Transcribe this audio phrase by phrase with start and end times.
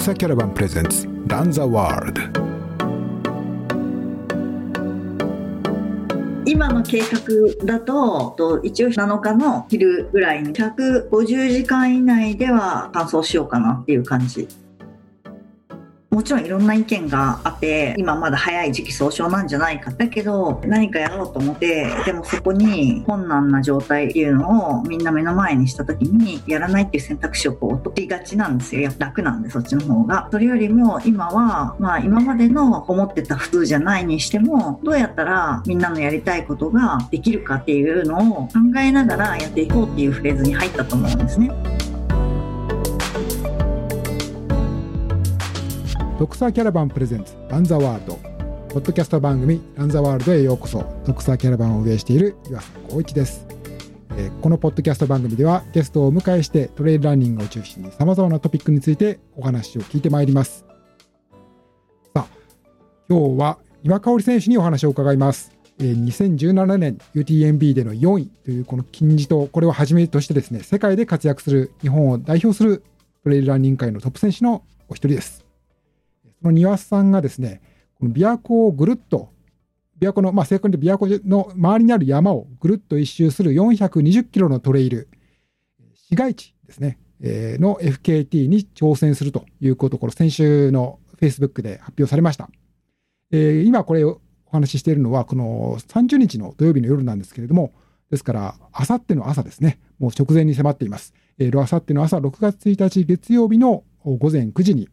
[0.00, 2.22] 草キャラバンプレゼンツランザワールド
[6.46, 14.48] 今の計画だとと一応7日の昼ぐらいに150時間以内では完走しようかなっていう感じ。
[16.10, 19.92] もちろんいろんな意見があって今まだ早い時期総称なんじゃないか。
[19.92, 28.90] だけど何かやろうと思ってでもそこに困難な状態っていうのをみんな目の前にした時にやらないっていう選択肢をこう取りがちなんですよ。
[28.98, 30.28] 楽なんでそっちの方が。
[30.32, 41.52] それよりも今はまあ今までの思ってた普通じゃないにしてもどうやったらみんなのやりたいことができるかっていうのを考えながらやっていこうっていうフレーズに入ったと思うんですね。
[46.20, 48.14] ドクサーキャラバンプレゼンツランザワールド。
[48.68, 53.46] ポッドキャスト番組ランザワールドへようこそドクサーキャラバンを運営している岩佐光一です、
[54.18, 60.66] えー、このポッドキャスト番組ではゲストをお迎えしてトレイルランニングを中心に様々なトピックについてお話を聞いてまいります。
[62.14, 62.26] さあ
[63.08, 65.56] 今日は岩香織選手にお話を伺います。
[65.78, 72.84] 2017年 UTMB での4位というこの金字塔、これをはじめとしてですね、世界で活躍する日本を代表する
[73.24, 75.49] トレイルランニング界のトップ選手のお一人です。
[76.40, 77.60] その庭さんがですね、
[77.98, 79.30] この琵琶湖をぐるっと、
[80.00, 85.08] 琵琶湖の、まあ、正確に琵琶湖の周りにある山をぐるっと一周する420キロのトレイル、
[85.94, 92.48] 市街地ですね、えー、の FKT に挑戦するということ、この先週の Facebook で発表されました。
[93.30, 97.72] えー、今これお話ししているのは、この30日の土曜日の夜なんですけれども、
[98.10, 101.14] ですから、あさっての朝ですね、もう直前に迫っています。
[101.56, 104.88] あさっての朝、6月1日月曜日の午前9時に、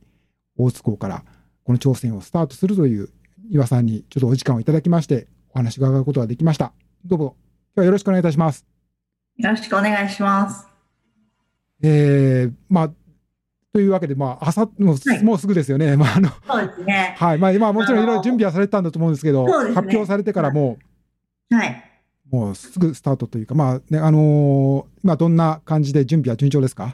[0.57, 1.23] 大津港から
[1.67, 3.09] この挑戦をスタートするという
[3.51, 6.71] 岩さんにちょっとお時間をいただきまして、お話を伺うことができました。
[7.03, 7.35] どうぞ、今
[7.75, 8.65] 日はよろしくお願いいたします。
[9.35, 10.65] よろしくお願いします。
[11.83, 12.91] えー、まあ、
[13.73, 15.95] というわけで、まあ、朝もうはい、もうすぐですよね。
[15.99, 17.15] まあ、あの、そうですね。
[17.17, 17.37] はい。
[17.37, 20.77] まあ、今もちろんいろいろ準備はされてたんだと思うんですけど、ね、発表されてからも
[21.51, 21.83] う、はい。
[22.31, 26.93] もうすぐスタートというか、まあね、あのー、今どんな感じで準備は順調ですか？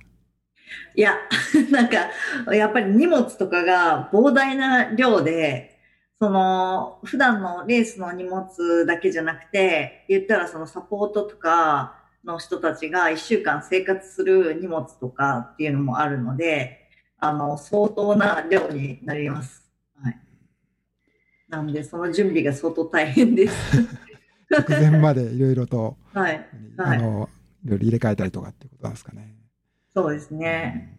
[0.95, 1.15] いや、
[1.71, 2.09] なんか、
[2.53, 5.79] やっぱり荷物とかが膨大な量で、
[6.19, 19.69] その、普段のレースの荷物だけじゃなくて、言ったらそのサポートとかの人たちが一週間生活する荷物とかっていうのもあるので、あの、相当な量になります。
[20.01, 20.19] はい。
[21.49, 23.55] なんで、その準備が相当大変です。
[24.49, 26.47] 直前までいろいろと、はい。
[26.77, 27.29] はい、あの、
[27.65, 29.42] いろいろ入れ替えたりとかっていうことなんですかね。
[29.95, 30.97] そうですね。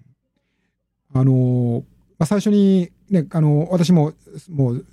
[1.12, 1.84] あの、
[2.18, 4.12] まあ、最初に、ね、あの、私も、
[4.50, 4.86] もう、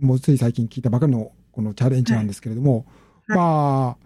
[0.00, 2.86] もうつい最近聞いたばかりのこのチャレンジなんですけれども、
[3.28, 4.04] はい、まあ、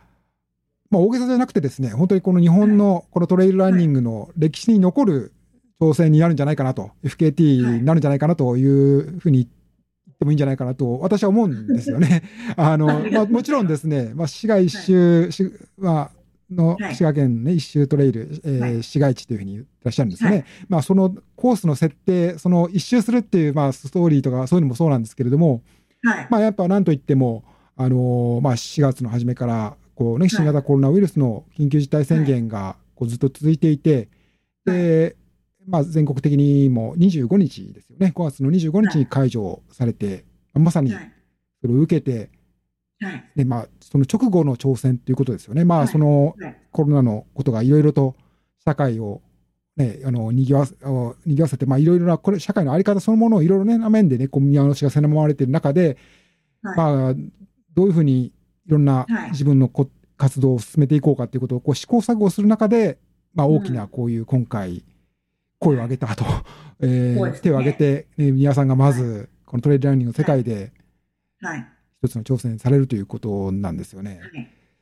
[0.91, 5.33] まあ、大げさじゃなくてですね、本当にこの日本のこのトレイルランニングの歴史に残る
[5.81, 9.47] 挑戦になるんじゃないかなと、FKT になるんじじゃないかなというふうに言
[10.15, 12.23] ってもいいんじゃないかなと、私は思うんですよね。
[12.57, 15.31] あの、まあ、もちろんですね、まあ、市街一周、
[15.77, 16.11] まあ、
[16.51, 20.31] の滋賀県ね、一周トレイル、えー、市街地というふうにいらっしゃるんですね。
[20.31, 25.63] はい、まあ、そのコースの設定、その一周するっていう、まあ、ストーリーとかそういうのもそうなんですけれども、
[26.03, 27.45] はい、まあ、やっぱなんといっても、
[27.77, 34.09] あのー、まあ、4月の初めから、こうね、新型コロナウイルスの緊急事態宣言がこうずっと続いていて、
[34.65, 35.17] で、
[35.67, 40.91] まあ、全国的にも25日ですよね、5月の25日に解除されて、まさに
[41.61, 42.31] それを受けて、
[43.37, 46.35] でまあ、その直後の挑戦ということですよね、まあ、その
[46.73, 48.17] コロナのことがいろいろと
[48.65, 49.23] 社会を、
[49.77, 50.67] ね、あのにぎわ
[51.25, 55.97] にぎわせて、いろいろなこれ社会の在り方そのものをいろいろな面でね、こう見直しがせなまわれている中で、
[56.63, 57.15] はい、まあ、
[57.75, 58.33] どういうふうにい
[58.67, 62.99] ろんな自分のこ、活動を進めていこうかということをこう試行錯誤する中で、
[63.33, 64.83] まあ、大きなこういう今回、
[65.61, 66.25] 声を上げたと、
[66.81, 70.73] えー、ね、手を挙げて、ね、皆さんがまず、このトレードランニングの世界で、
[71.41, 74.21] はい一つの挑戦されるということなんですよね。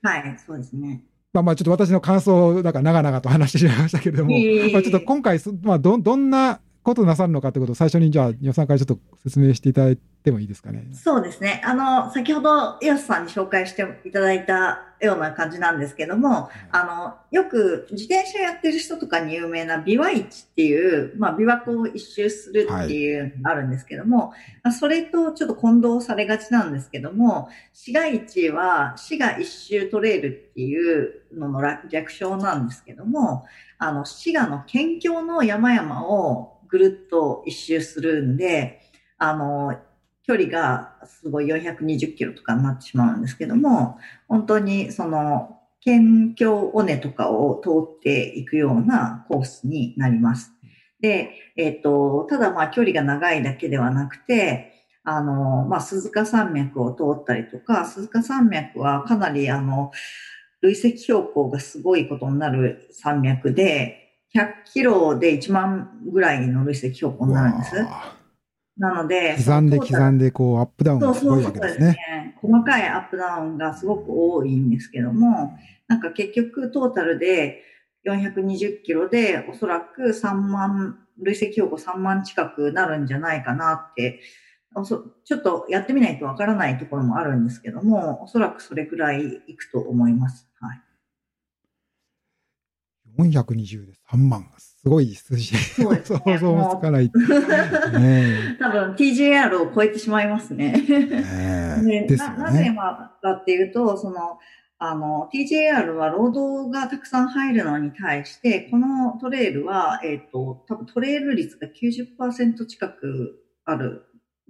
[0.02, 1.02] はい、はい、そうですね。
[1.32, 4.30] まあまあちょっと私の感想だから長々と話してしまいましたけれども、
[4.72, 10.86] まあちょっと今回、まあど、どんなことなさるのかということを最初にじゃあ、皆さんからちょっと説明していただいてもいいですかね。
[10.92, 11.60] そうですね。
[11.64, 31.60] あの、先ほど、イオスさんに紹介していただいたような感じなんですけども、あの、よく自転車やってる人とかに有名な琵琶市っていう、まあ、琵琶湖を一周するっていうのがあるんですけども、はい、それとちょっと混同されがちなんですけども、市街地は市が一周トレイルっていうのの
[31.90, 33.44] 略称なんですけども、
[33.78, 38.80] あの、滋賀の県境の山々をぐるっと一周するんで、
[39.18, 39.78] あの、
[40.24, 43.98] 距離がすごい420キロとかになってしまうんですけども、
[44.28, 47.68] 本当にその、県境尾根とかを通
[47.98, 50.52] っていくようなコースになります。
[51.00, 54.72] で、えっ、と、ただまあ距離が長いだけではなくて、
[55.08, 59.92] あの、まあ、鈴鹿山脈を通ったりとか、鈴鹿山脈はかなりあの、
[60.62, 64.05] 累積標高がすごいことになる山脈で、
[64.36, 67.76] 100キロで1万ぐらいの累積標高になるんです？
[68.78, 71.80] なので、刻んで刻んで、こう、アップダウンがすごいわけですね。
[71.80, 72.38] そうそうですね。
[72.42, 77.62] 細かいアップダウンがすごく多いんですけども、なんか結局トータルで
[78.06, 84.20] 420キロでおそらく3万、累積標高3万近くなるんじゃないかなって
[85.24, 90.50] ちょっとやってみないとわからないところもあるんですけども、おそらくそれくらいいくと思います。
[90.60, 90.82] はい。
[93.16, 94.46] 420で3万。
[94.58, 95.56] すごい数字。
[95.56, 97.10] そうですね、想像もつかない。
[98.00, 100.72] ね、 多分 TJR を超えてしまいますね。
[101.82, 104.38] ねななぜかっていうと、その、
[104.78, 114.04] あの、TJR は労働がたくさん入るのに対して、このトレイルは、えっ、ー、と、多分トレイル率が90%近くある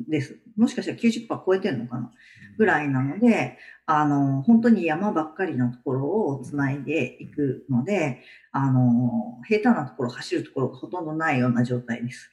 [0.08, 0.38] です。
[0.56, 2.10] もしかしたら90%超えてるのかな
[2.58, 12.32] ぐらいなので、あの、本当に山ばっかりのところをつないでいくので、あの、平坦なところ走るところがほとんどないような状態です。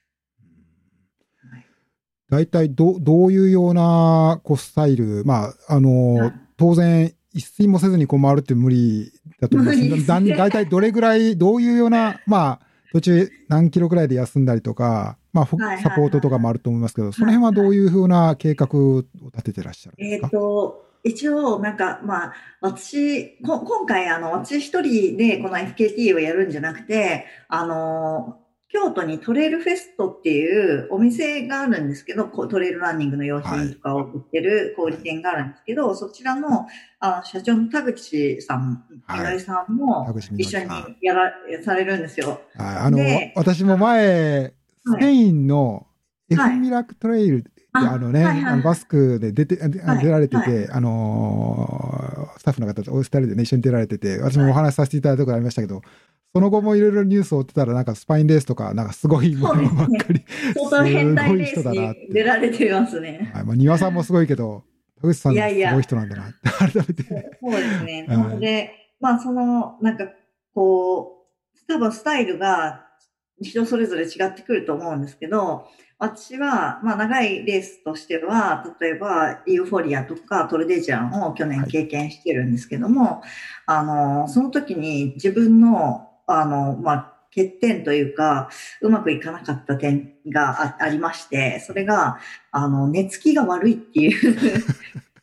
[2.30, 10.08] 大体どどういうようなこうスタイル、まあ、あの、はい、当然、一睡もせずにこう回るって無理だと思います。
[10.08, 28.40] だ大体どれぐらい、どういうような、まあ、途中何キロぐらいで休んだりとか、まあ、サポートとかもあると思いますけど、その辺はどういうふうな計画を立ててらっしゃるんですか、えっ、と、一応、なんか、まあ、私、今回、あの、私一人でこの FKT をやるんじゃなくて、あの、
[28.74, 36.66] 京都にトレイルフェストっていうお店があるんですけど、トレイルランニングの用品とかを売ってる小売店があるんですけど、はい、そちらの
[37.00, 38.84] あの社長の田口さん、
[39.14, 39.76] みのりさん。
[39.76, 40.08] も
[40.38, 40.70] 一緒に
[41.02, 41.32] やら、
[41.64, 42.42] されるんですよ。
[42.56, 42.98] はい、あの、
[43.36, 44.54] 私も前、
[44.88, 45.86] スペインの
[46.32, 47.44] エフミラクトレイル
[47.74, 55.82] あのね、はいはい、あのバスクで出て、出られてて、はい、あのー、スタッフの方とお二人でね、一緒に出られてて、私もお話しさせていただいたことありましたけど、
[56.34, 60.24] その後もいろいろニュースを追ってたら、なんかスパインレースとか、なんかすごいものばっかり。
[60.56, 63.32] 相当変態レースに出られてますね。
[63.34, 64.64] はい、まあ、庭さんもすごいけど、
[65.02, 67.38] 田口さんすごい人なんだなって、改めて。
[67.42, 68.06] そうですね。
[68.08, 70.06] なので、まあ、その、なんか、
[70.54, 71.26] こ
[71.56, 72.88] う、多分スタイルが
[73.42, 75.68] 人それぞれ違ってくると思うんですけど、
[76.04, 83.22] 私は、まあ、長いレースとしては、例えば、ユーフォリアとかトルデジャンを去年経験してるんですけども、はい、
[83.68, 88.50] あの、その時に自分の、あの、まあ、欠点というか、
[88.82, 92.18] うまくいかなかった点がありまして、それが、
[92.52, 94.64] あの、寝つきが悪いっていう。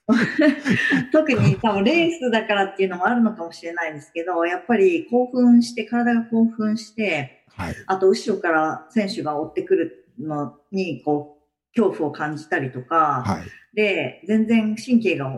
[1.13, 11.41] 特に多分レースだからっていうのもあるのかもしれないですけど、やっぱり興奮して、体が興奮して、はい、あと後ろから選手が追ってくるのに、こう、
[11.79, 15.33] 恐怖を感じたりとか、はい、で、全然神経が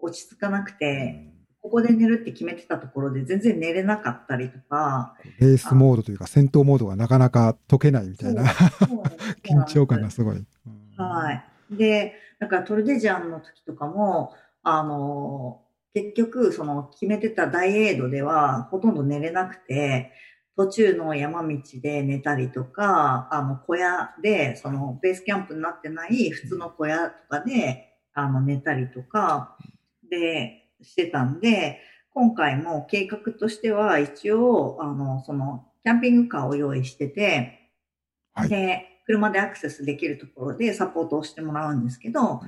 [0.00, 1.30] 落ち着かなくて、
[1.64, 5.16] ここで寝るって決めてたところで全然寝れなかったりとか。
[5.40, 8.44] レースモードというか戦闘モードがなかなか解けないみたいな
[9.42, 10.44] 緊張感がすごい。
[10.98, 11.44] はい。
[11.74, 15.62] で、だからトルデジャンの時とかも、あの、
[15.94, 20.12] 結局、その決めてた大エイドではほとんど寝れなくて、
[20.56, 29.56] 途中の山道で寝たりとか、あの小屋で、そのベースキャンプになってない普通の小屋とかで、あの寝たりとか、
[30.08, 31.80] で、してたんで、
[32.12, 37.70] 今回も計画としては一応、あの、その、キャンピングカーを用意してて、
[38.32, 42.42] はい、で、車でアクセスできるところでサポートをしてもらうんですけど、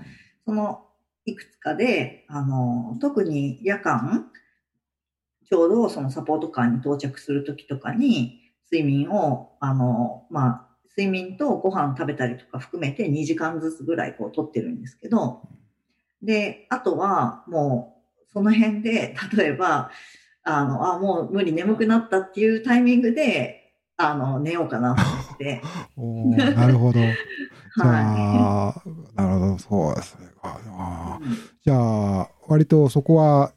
[0.45, 0.87] その
[1.25, 4.31] いくつかで、あの、特に夜間、
[5.49, 15.43] ちょうどそのサポートカーに到着するときとかに、睡眠を、あの、まあ、睡眠とご飯食べたりとか含めて2時間ずつぐらいこう取ってるんですけど、
[16.23, 19.91] で、あとはもうその辺で、例えば、
[20.43, 25.63] あの、あ、もう無理眠くなったっていうタイミングで、あの、寝ようかなと思って。
[25.97, 27.01] おなるほど。
[27.77, 30.27] じゃあ、はい、なるほど、そうですね。
[30.43, 31.19] あ
[31.65, 33.53] じゃあ、割とそこは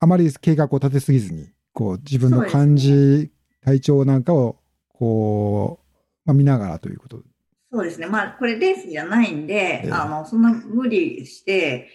[0.00, 3.30] あまり計画を立てすぎずに、こう、自分の感じ、ね、
[3.62, 4.56] 体調なんかを、
[4.88, 7.22] こう、まあ、見ながらということ。
[7.70, 8.06] そうですね。
[8.06, 11.88] まあ、これレースじゃないんで、えー、あの、そんな無理して、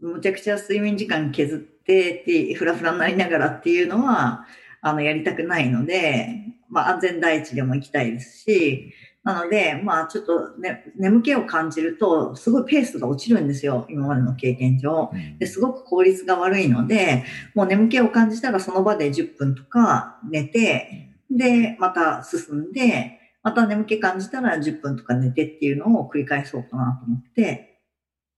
[0.00, 4.46] むちゃくちゃ睡眠時間削ってって、ふらふらになりながらっていうのは、
[4.80, 8.94] あの、やりたくないので、まあ、安全第一でも行きたいですし、
[9.28, 15.10] なので、まあちょっとね、眠気を感じると、すごいペースが落ちるんですよ、今までの経験上。
[15.38, 27.82] ですごく効率が悪いので、もう眠気を感じたらその場で10分とか寝て、で、また進んで、また眠気感じたら10分とか寝てっていうのを繰り返そうかなと思って、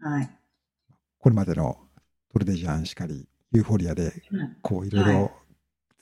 [0.01, 0.31] はい。
[1.21, 1.79] これまでの
[2.33, 4.13] トルデジャンしかり、ユーフォリアで、はい
[4.61, 5.33] こういろいはろ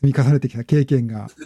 [0.01, 1.29] 積み重ねてきた経験が。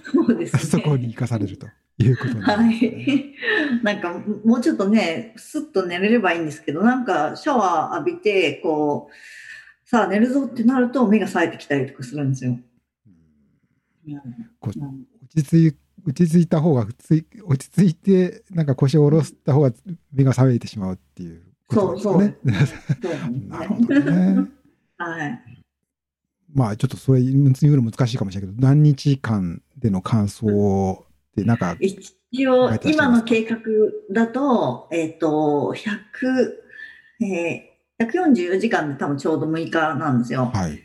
[0.70, 1.66] そこに生かされると
[2.02, 2.88] いうことになはりますね。
[2.88, 3.34] い。
[3.84, 9.12] なんか、もうちょっとね、スッと寝れればいいんですけど、なんか、シャワー浴びて、こう、
[9.92, 12.52] さあ寝るぞってなると目が冴えてきたりとかするんですよ。
[12.52, 14.22] うんうん
[14.58, 19.70] こ落ち着い落ち着いた方が普通落ち着いてなんか腰を下ろした方が
[20.10, 22.76] 目が覚めてしまうっていうことそうですそう。
[23.02, 24.48] そうなるほどね。
[24.96, 25.40] はい。
[26.54, 32.14] まあちょっとそれ言うの難しいかもしれないけど何日間での感想ってなんか一
[32.46, 33.58] 応、今の計画
[34.10, 40.50] だと、えっ、と、100、えー、144時間で多分ちょうど6日なんですよ。
[40.52, 40.82] はい。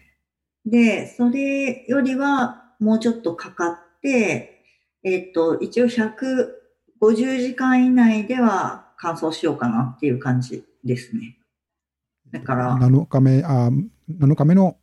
[0.66, 4.64] で、それよりはもうちょっとかかって、
[5.04, 11.38] えっ、と、一応150時間以内では完走しようかなっていう感じですね。
[12.32, 13.70] だから、7日目あ
[14.10, 14.78] 7日目の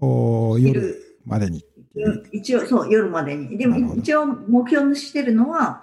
[0.00, 1.64] お夜昼までに
[2.32, 3.56] 一応、そう、夜までに。
[3.56, 5.82] でも、一応目標にしてるのは、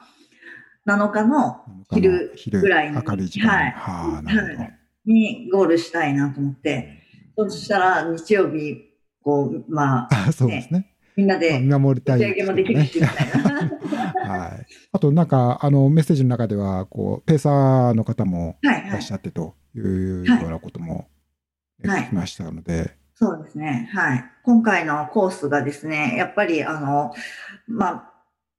[0.88, 2.98] 7日の昼昼ぐらいに。
[3.04, 3.72] 明るい時間はい。
[3.72, 4.80] はい。
[5.06, 7.02] にゴールしたいなと思って、
[7.38, 8.78] そしたら日曜日、
[9.24, 10.80] こう、まあ、 あそうですね。
[10.80, 13.56] まあみんなで見守りたい打ち上げもできるし、みたいな。
[14.28, 14.66] はい。
[14.92, 19.14] あとなんかあのメッセージの中ではこうペーサーの方もはいらっし。
[19.14, 21.08] ゃってというようなことも
[21.82, 23.90] 聞きましたので、そうですね。
[23.94, 24.26] はい。
[24.44, 27.14] 今回のコースがですね、やっぱりあの、
[27.68, 28.12] まあ、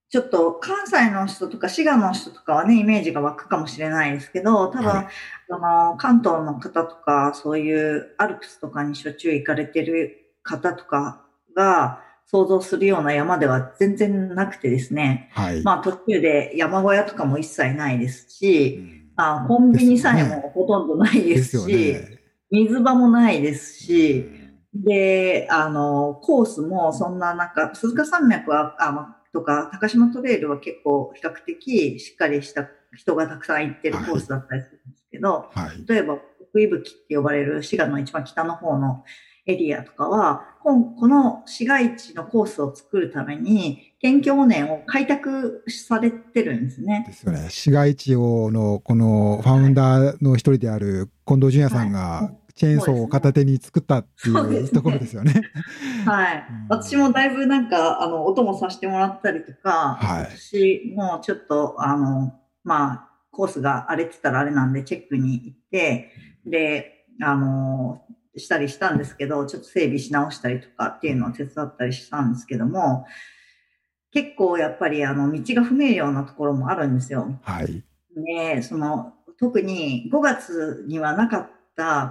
[0.08, 5.06] ちょっと関西の人とか滋賀の人とかはね、イメージが湧くかもしれないですけど、多分、はい
[5.50, 11.22] あの、関東の方とか、そういうアルプスとかにしょっちゅう行かれてる方とか
[11.54, 15.62] が想像するような山では全然なくてですね、はい。
[15.62, 22.18] まあ途中で山小屋とかも一切ないですうし、んあコンビニさえもほとんどないでですよすし、ね。
[22.50, 24.45] 水場もないですし、うん
[24.85, 35.85] で、あの、コースもそんななんか、鈴鹿山脈は、あまとか、高島トレイルは結構比較的しっかりした人がたくさん行ってるコースだったりするんですけど、はい。
[35.88, 39.04] 例えば、奥伊吹って呼ばれる滋賀の一番北の方の
[39.47, 47.04] エリアとかは、この市街地のコースを作るために、県境年を開拓されてるんですね。
[47.06, 47.47] ですよね。
[47.50, 55.42] 市街地をのこのファウンダーの一人である近藤淳也さんがチェーンソーを片手に作ったっていうところですよね。
[56.06, 56.66] はいうん。
[56.70, 62.34] 私もだいぶなんか、あの、音もさせてもらったりとか、はい私もちょっと、あの、
[62.64, 66.10] まあ、コースが荒れてたらあれなんでチェックに行って、
[66.46, 68.02] で、あの、
[68.36, 73.06] したりしたんですけど、ちょっと整備し直したりとかっていうのを手伝ったりしたんですけども、
[74.12, 77.38] 結構やっぱりあの、道が不明瞭なところもあるんですよ。
[77.42, 77.84] はい。
[78.14, 81.55] で、その、特に5月にはなかった、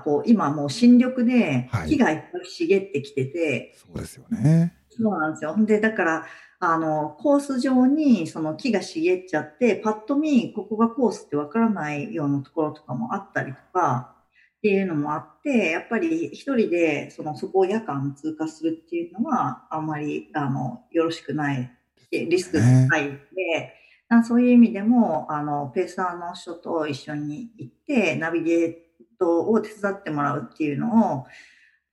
[0.06, 4.78] こう、今もう新緑ではい木がいっぱい茂ってきてて、そうですよね。
[4.90, 5.56] そうなんですよ。
[5.58, 6.26] で、だから、
[6.60, 14.16] あの、コース上にその木が茂っちゃって、パッと見、ここがコースってわからないようなところとかもあったりとか、
[14.58, 21.72] っていうのもあって、やっぱり一人で、その、そこを夜間通過するっていうのは、あんまり、あの、よろしくない、
[22.12, 23.74] リスクが高いんで、
[24.08, 28.85] あそういう意味でも、あの、ペーサーの人と一緒に行って、ナビゲー
[29.18, 31.26] トを手伝ってもらうっていうのを、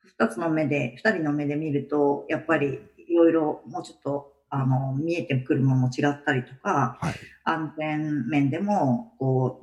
[0.04, 7.14] 二つの目で、二人の目で見ると、やっぱりいろいろもうちょっと、あの、見えてくるものも違ったりとか、はい。
[7.44, 9.62] 安全面でも、こ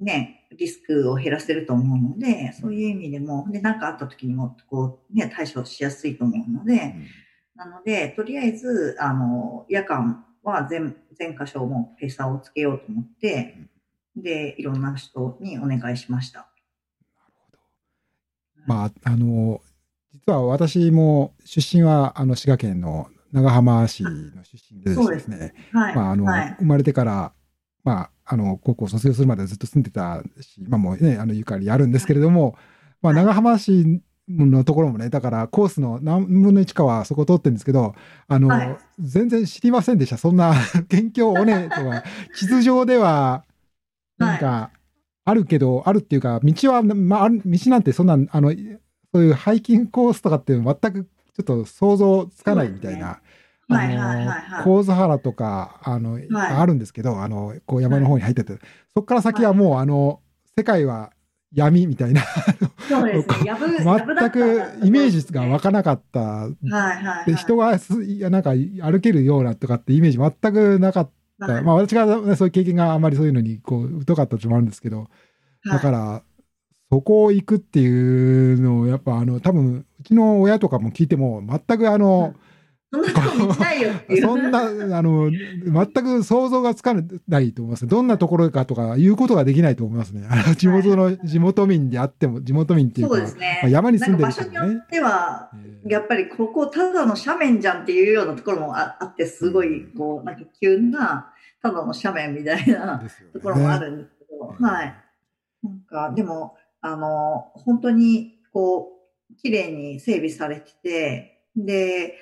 [0.00, 6.94] う、ね、リスクを減らせると思うので、そういう意味でも、で、なんかあった時にも、こう、ね、対処しやすいと思うので、
[7.54, 13.56] なので、とりあえず、あの、夜間は全、全箇所もペーサーをつけようと思って、
[14.16, 16.48] で、いろんな人にお願いしました。
[18.66, 19.60] まあ、あの、
[20.12, 24.10] 実は私も出身は、あの、滋賀県の長浜市の
[24.44, 25.96] 出身でですですね、はい。
[25.96, 26.56] まあ、あの、はい。
[26.58, 27.32] 生まれてから、
[27.82, 32.56] まあ、あの、高校卒業するまでずっと住んでたし、今もね、あの、ゆかりあるんですけれども、
[33.02, 37.94] まあ、はい長浜市のところもね、だからコースの何分の1かはそこ通ってるんですけど、
[38.26, 40.16] あの、はい全然知りませんでした。
[40.16, 40.54] そんな、
[40.88, 42.04] 県境をね、とか、
[42.36, 43.44] 地図上では、
[44.18, 44.70] なんか、
[45.24, 48.52] あるけど、あるっていうか、道は、まあ、道なんてそんな、あの、
[49.12, 53.20] そういうハイキングコースとかっていうの全くちょっと想像つかないみたいな。
[53.68, 58.58] 神津原とか、あの、あるんですけど、あの、こう山の方に入ってて、
[58.94, 60.20] そこから先はもう、あの、
[60.56, 61.12] 世界は
[61.54, 62.22] 闇みたいな、
[62.88, 63.52] そうですね。
[63.84, 66.20] 全くイメージが湧かなかった。
[66.20, 67.26] はいはい、はい。
[67.26, 75.08] で、人がすいやなんか歩けるようなとかってイメージ全くなかっだからまあ私が、ね、そういう経験があまりそういうのにこう疎かったっもあるんですけど、
[75.64, 76.22] だから、
[76.90, 82.34] そこを行くっていうのを、やっぱあの、多分うちの親とかも聞いても、全くあの、
[82.94, 84.22] そんなとこ行きたいよっていう。
[84.22, 84.60] そんな、
[84.98, 86.94] あの、全く想像がつか
[87.28, 87.86] ないと思います。
[87.86, 90.26] どんなところかとか、いうことができないと思いますね。
[90.30, 94.86] あの地元の、地元民であっても、地元民っていうか、そうですねまあ、山に住んでるねか場所によっ。
[94.86, 95.50] ては、
[95.86, 101.32] えやっぱりここただの斜面じゃんっていうようなところもああって、すごい、こう、なんか急な、
[101.62, 104.94] ただの斜面みたいーなところもあるんですけど、はい。
[105.62, 108.94] なんか、でも、あの、本当に、こう、
[109.36, 112.14] 綺麗に整備されてて、で、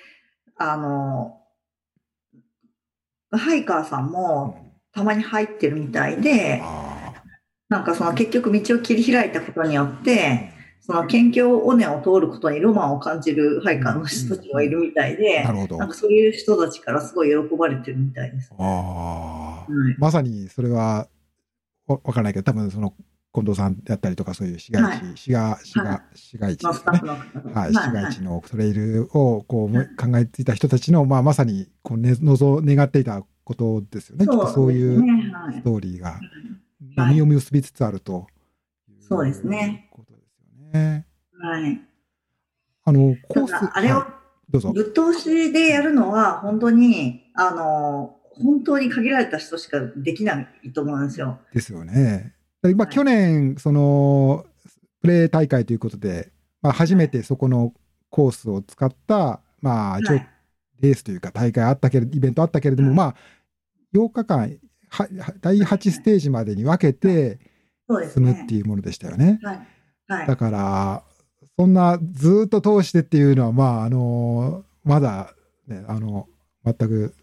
[0.71, 1.41] あの、
[3.31, 7.15] ハイカーさんもたまに入ってるみたいで、あ
[7.69, 15.77] なんかその結局道を切り開いたことによって、その県境尾根を通ることにロマンを感じるハイカーの人たちがいるみたいーでな、るほど。
[15.77, 18.53] あなんかそういう人たちからすごい喜ばれてるみたいです。
[18.57, 19.95] あはいー。
[19.99, 21.09] まさにそれは、
[21.87, 22.95] わわからないけど、多分その、
[23.35, 34.27] 近藤さんだったりとか、そういう市街地、はい市が、市はが、市街地まあ、ですねはい、市街地のトレイルをこう思い考えていた人たちの、まあ、まさにこう、ね、望願っていたことですよね。
[34.27, 35.01] きっとそういう
[35.53, 36.21] ストーリーが、はい
[37.15, 38.27] 実を結びつつあると
[38.89, 39.89] いそうですね。
[39.91, 41.07] ことですよね。
[41.41, 41.81] はい。
[42.85, 44.23] あの、コたース、だ、あれをはい
[44.53, 44.73] どうぞ。
[44.73, 51.39] ぶっ通しでやるのは、本当に、あの、本当に限られた人しかできないと思うんですよ。
[51.55, 52.35] ですよね。
[52.63, 54.47] まあ、はい去年、その、
[55.01, 56.31] プレー大会ということで、
[56.63, 57.75] まあ、初めてそこの
[58.09, 63.15] コースを使った、まあ、レースというか大会あったけれど、イベントあったけれども、はいまあ、
[63.95, 65.09] 8日間、は
[65.41, 67.39] 第8ステージまでに分けて
[68.13, 68.55] 進むって。
[68.55, 69.41] いうものでしたよね。
[69.43, 69.67] はい。
[70.09, 70.37] はいだ。
[70.37, 71.03] から、
[71.59, 75.35] そんなずーっと通してっていうのは、まあ、あの、まだ、
[75.67, 76.29] ね、あの、
[76.65, 77.15] 全く、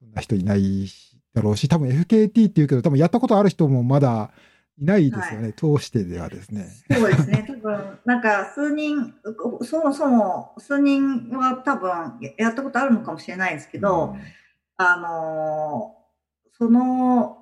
[0.00, 0.88] そんな人いない
[1.34, 4.30] だろうし、多分 FKT っていうけど、多分やったことある人もまだ
[4.78, 6.68] いないですよね、通してではですね。
[6.90, 7.44] そうですね。
[7.46, 9.14] 多分、なんか数人、
[9.62, 14.16] そもそも数人は多分ややったことあるのかもしれないですけど、
[14.76, 16.00] あのー
[16.60, 17.38] その、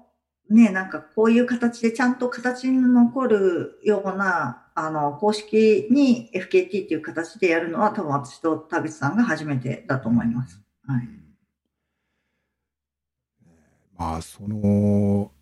[0.49, 10.63] ね、なんかこういう形でちゃんと形に残るような、あの、公式に FKT っていう形でやるのは多分私と田口さんが初めてだと思います。
[10.87, 11.09] はい。
[13.99, 15.33] まあ、その、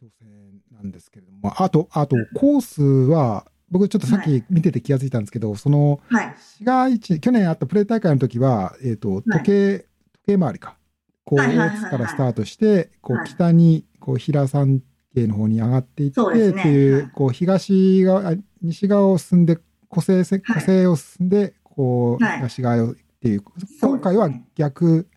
[0.00, 6.34] 挑戦なんですけれども、あと、あと、コースは、僕ちょっとさっき見てて気がついたんですけど、その、はい。
[6.38, 9.86] 市街地、去年あったプレー大会の時は、えっ、と、時計、時
[10.26, 10.76] 計回りか。
[11.24, 11.78] こう、はいはいはいはい。
[11.78, 13.26] 大津からスタートして、こう、はい。
[13.26, 14.80] 北に、こう、平山
[15.14, 16.50] 系の方に上がっていって、ね。
[16.50, 17.10] っていう、はい。
[17.14, 22.36] こう、東側、あ西側を進んで、湖西西を進んで、こう、はい。
[22.36, 23.42] 東側をっていう、
[23.80, 25.08] 今回は逆、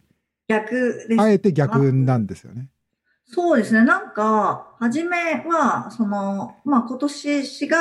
[0.48, 1.08] 逆。
[1.20, 2.70] あえて逆なんですよね。
[3.28, 3.84] そうですね。
[3.84, 7.78] なんか、初めは、その、まあ、今年、滋賀、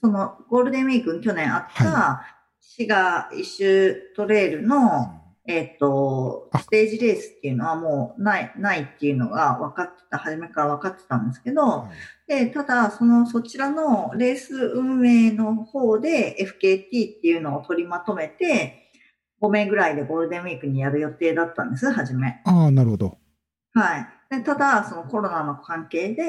[0.00, 2.22] その、ゴールデンウィークに去年あった、は
[2.60, 18.90] 滋賀一周トレイルの、えっとあ、ステージレースっていうのはもうない、ないっていうのが分かってた、初めから分かってたんですけど、はいで、ただ、その、そちらのレース運営の方で FKT っていうのを取りまとめて、
[19.42, 22.40] 5名ぐらいでゴールデンウィークにやる予定だったんです、初め。
[22.44, 23.18] ああ、なるほど。
[23.74, 24.08] はい。
[24.32, 26.22] でただ、そのコロナの関係で、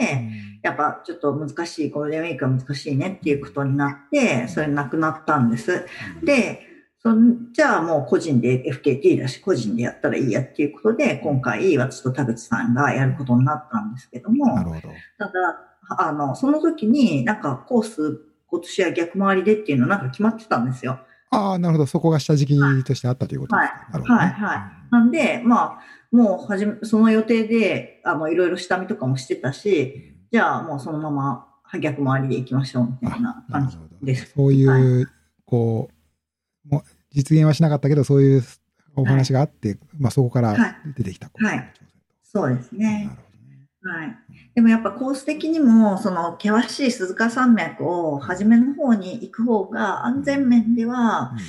[0.61, 5.85] やっぱちょっと難しい、ゴールデンウィークは難しいねっていうことになって、それなくなったんです。
[6.21, 6.59] で、
[6.99, 14.81] そんじゃあもう個人で FKT だし、個人でやったらいいやっていうことで、今回私と田口さんがやることになったんですけども、なるほど。
[15.17, 15.31] ただ、
[15.97, 20.99] あの、その時になんかコース、今年は逆回りでっていうのなんか決まってたんですよ。
[21.29, 21.85] ああ、なるほど。
[21.87, 23.87] そこが下敷きとしてあったということですか。
[23.93, 24.19] なるほどね。
[24.19, 25.79] はいはいなんで、まあ、
[26.13, 31.47] もうはじめ、その予定で、あの、いろいろ下見とかもしてたし、じゃあもうそのまま
[31.79, 34.31] 逆回りで行きましょうみたいな感じです。
[34.35, 35.11] そういう、は
[35.45, 35.89] こ
[36.65, 38.43] う、もう実現はしなかったけど、そういう
[38.95, 41.31] お話があって、まあそこからはい出てきた。
[41.33, 41.73] はい
[42.23, 43.09] そうですね。
[43.83, 44.17] はい。
[44.55, 51.39] でもやっぱコース的にも、その険しい鈴鹿山脈を初めの方に行く方が安全面ではうん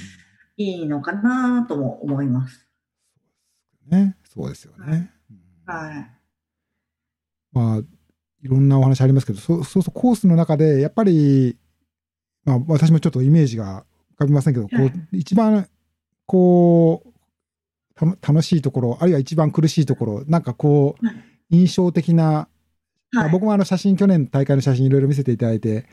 [0.56, 2.68] いいのかなとも思います。
[3.88, 5.10] ね、そうですよね。
[5.30, 6.10] うんはい。
[7.52, 7.84] まあ、い
[8.42, 11.56] ろんなお話ありますけど、そうそうそう、コースの中で、やっぱり、
[12.44, 15.66] まあ、私もちょっとイメージが浮かびませんけど、こはいう一番、
[16.26, 21.16] こう、楽しいところ、あるいは一番苦しいところ、なんかこうはい、
[21.50, 22.48] 印象的な、
[23.12, 23.32] まあはい。
[23.32, 25.86] 僕もあの写真、去年の大会の写真いろいろ見せていただいて、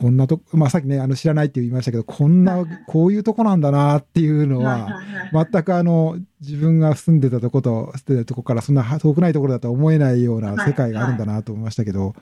[0.00, 5.00] こんなとこ、まあさっきね、あの知らないって言いましたけど、こんな、こういうとこなんだなっていうのは、
[5.32, 12.14] 全くあの、自分が住んでたとこと、住んでたとこからそんな遠くないところだと思えないような世界があるんだなと思いましたけど、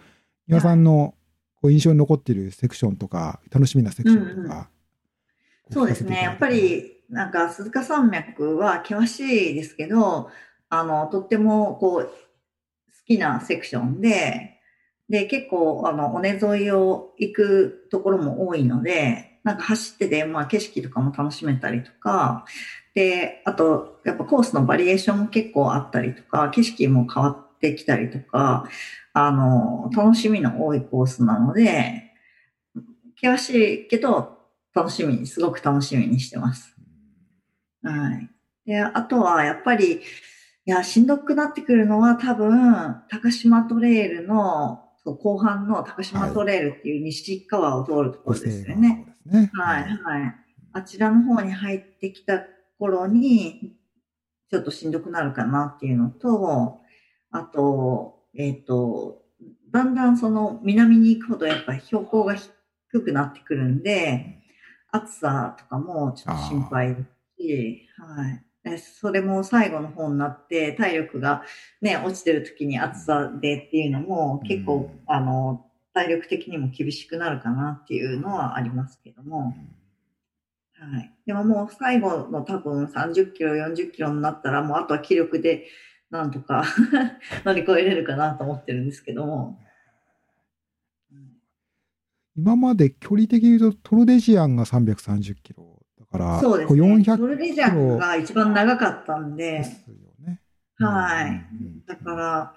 [0.49, 1.15] 岩さんの
[1.61, 4.71] こう印象に残っているセクションとか、楽しみなセクションとか。
[5.71, 6.23] そうですね。
[6.23, 10.31] やっぱり、なんか鈴鹿山脈は険しいですけど、
[10.69, 12.11] あの、とってもこう、好
[13.07, 14.56] きなセクションで、
[15.09, 22.45] で、結構、あの、尾根沿いを行くところも多いので、なんか走ってて、まあ景色とかも楽しめたりとか、
[22.95, 28.69] で、あと、やっぱコースのバリエーションも結構あったりとか、景色も変わってきたりとか、
[29.13, 32.13] あの、楽しみの多いコースなので、
[33.15, 34.37] 険しいけど、
[34.75, 36.77] 楽しみに、すごく楽しみにしてます。
[37.83, 38.31] はい。
[38.67, 40.01] で、あとは、やっぱり、い
[40.65, 49.15] や、しんどくなってくるのは多分、高島トレイルの後半の高島トレイルっていう西川を通るところですよね。
[49.31, 50.35] はい、はい、はい。
[50.73, 52.43] あちらの方に入ってきた
[52.79, 53.77] 頃に、
[54.51, 56.79] ちょっとしんどくなるかなっていうのと、
[57.31, 59.23] あと、えっ、ー、と、
[59.71, 62.51] だんだんその南に行くほどやっぱ標高が低
[63.03, 64.43] くなってくるんで、
[64.91, 67.03] 暑さとかもちょっと心配で
[67.37, 68.45] すし、はい。
[68.79, 71.45] それも最後の方になって体力が
[71.81, 79.55] ね、落ちてる時に暑さでっていうのも結構、うん、あの、体力的にも厳しくなるかなっていうのはありますけども。
[80.79, 81.11] はい。
[81.27, 85.67] でももう最後の多分30キロ、40キロになったらもうあとは気力で
[86.11, 86.65] なんとか
[87.45, 89.59] 乗り越えれるかなと思ってるんですけども。
[92.37, 96.81] 今まで距離的に言うとトルデジアンが330キロから、そうですね。
[96.81, 99.95] 400トルデジャンが一番長かったんで、ですよ
[100.27, 100.41] ね。
[100.79, 101.47] はい。
[101.87, 102.55] だから、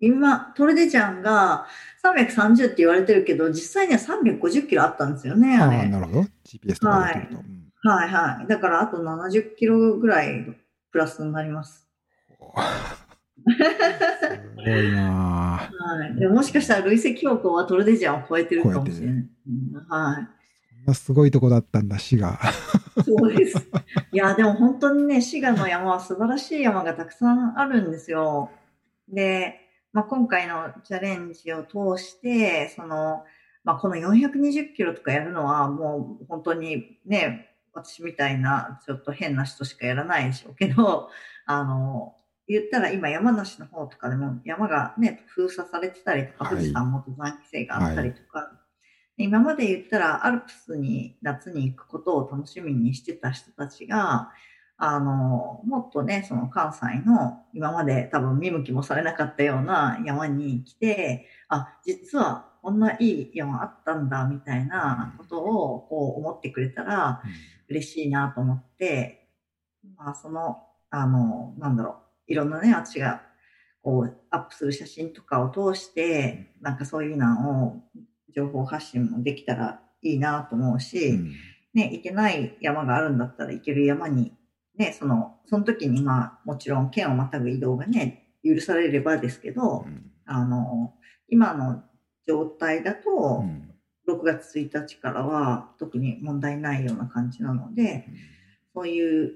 [0.00, 1.66] 今、トルデジャンが
[2.04, 5.56] 330って言われてるけど、実際には350キロあったんですよね。
[5.56, 6.26] ああ、なるほど。
[6.44, 7.36] GPS とかでと、
[7.88, 8.46] はい、はいはい。
[8.48, 10.44] だからあと70キロぐらい
[10.90, 11.88] プラスになります。
[12.38, 12.44] す
[14.56, 16.18] ごいなはい。
[16.18, 19.24] でもしかしたら累積標高はトルデジャンを超えてるかもしれない。
[19.88, 20.28] はい。
[20.94, 22.38] すごいとこだったんだ、滋賀。
[23.04, 23.58] そうです。
[24.10, 28.50] いや、でも本当にね、滋賀の山は素晴らしい山がたくさんあるんですよ。
[29.08, 29.60] で、
[29.92, 33.24] まあ、今回のチャレンジを通して、その、
[33.64, 41.10] まあ、この420キロとかやるのはもう本当にね、私みたいなちょっと変な人しかやらないでしょうけど、
[41.46, 42.14] あの、
[42.48, 48.61] 言ったら今山梨の方とかでも山がね、封鎖されてたりとか、富士山も登山規制があったりとか、はい
[49.16, 54.30] 今まで言ったらアルプスに夏に行くことを楽しみにしてた人たちが、
[54.78, 67.22] あの、もっとね、その関西の今まで多分見向きもされなかったような山に来て、あ、実はこんないい山あったんだみたいなことをこう思ってくれたら
[67.68, 69.28] 嬉しいなと思って、
[69.96, 73.22] まあその、あの、なんだろう、いろんなね、私が
[73.82, 77.82] こうアップする写真とかを通して、なんかそういうのを
[78.34, 81.32] 情報発信もできたらいいなと思うし、うん、
[81.74, 84.32] ね、行けない山があるんだったら行ける山に、
[84.76, 90.94] ね、その、その時にまあ、もちろん県をまたぐ移動がね、許されればですけど、うん、あの、
[91.28, 91.82] 今の
[92.26, 93.44] 状態だと、
[94.08, 98.06] 6月1日からは特に問題ないような感じなので、
[98.74, 99.32] そういう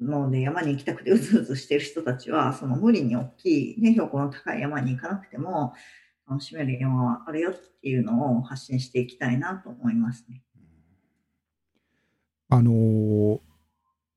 [0.00, 5.72] ので山に行きたくてうずうずしてる人たちは、その無理に大きい、ね、標高の高い山に行かなくても、
[6.28, 10.42] 楽しめる山はあるよっていうのを発信していきたいなと思いますね。
[12.48, 13.40] あのー、こ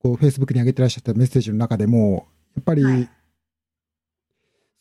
[0.05, 3.09] う、フェイスブックに上げてらっしゃったメッセージの中でも、やっぱり、はい、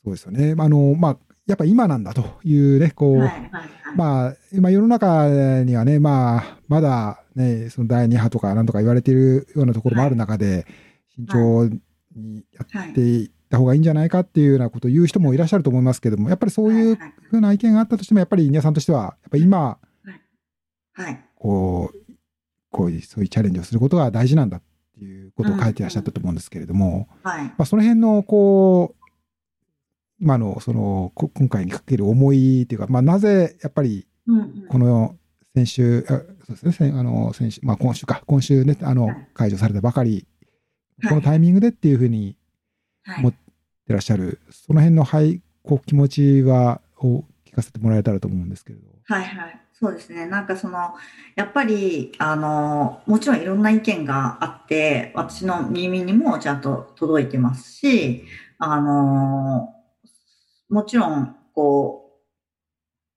[0.05, 0.55] そうですよね。
[0.59, 5.29] あの、まあ、やっぱ今なんだというね、こう、はいはいはい、まあ、今世の中
[5.65, 10.67] にはね、まあ、まだね、その第2波とかなんとか言われているようなところもある中で、
[11.15, 11.71] 慎重
[12.15, 16.99] にやってた方がいいんじゃないかっていうようなことを言う人もいらっしゃると思いますけども、やっぱりそういう
[17.31, 19.79] ふうな意見があったとしても、やっぱり稲さんとしては、やっぱり今、
[20.93, 22.13] はい、こう、
[22.71, 24.63] こういう、そういうチャレンジをすることが大事なんだっ
[24.99, 29.05] ていうことを書いていらっしゃったと思うんですけれども、はい、まあ、その辺の、こう、
[30.21, 34.07] 今の、その、今回にかける思いっていうか、まあ、なぜ、やっぱり、
[34.69, 35.17] この、
[35.55, 40.27] 先週、そうですね、あの、先週、まあ、今週か、今週ね、あの、解除されたばかり、
[41.09, 42.37] このタイミングでっていうふうに
[43.21, 43.39] 持って
[43.89, 48.87] らっしゃる、その辺のはいこう気持ちはを聞かせてもらえたらと思うんですけれど。
[49.05, 49.61] はいはい。
[49.73, 50.27] そうですね。
[50.27, 50.95] なんかその、
[51.37, 58.25] やっぱり、あの、もちろんいろんな意見があって、私の耳にもちゃんと届いてますし、
[58.59, 59.73] あの、
[60.69, 62.09] もちろん、こ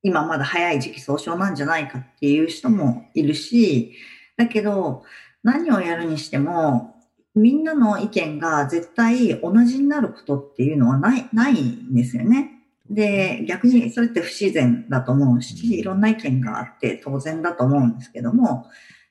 [0.03, 3.95] 今まだ早い時期総称なんじゃないかっていう人もいるし、
[4.37, 5.03] だけど、
[5.43, 6.95] 何をやるにしても、
[7.35, 12.61] みんなの意見が絶対同じになることっていうのはない、ないんですよね。
[12.89, 18.65] で、逆にそれって不自然だと思うし、いろんな意見があって当然だと思うんですけども、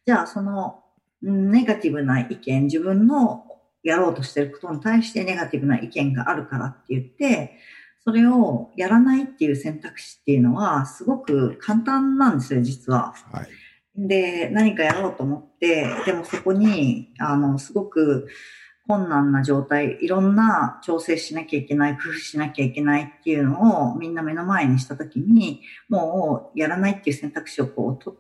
[0.07, 0.81] じゃあその
[1.23, 3.47] ネガティブな意見、自分の
[3.83, 7.59] やろうとしてることに対してネガティブな意見があるからって言って、
[8.05, 13.15] それをやらないっていう選択肢っていうのはすごく簡単なんですよ、実は。
[13.33, 13.49] はい、
[13.97, 18.29] で、何かやろうと思って、でもそこに、あの、すごく
[18.87, 28.17] 困難な状態、いろんな調整しなきゃいけない、工夫しなきゃいけないっていうのをみんな目の前にしたときに、もうやらないっていう選択肢をこう取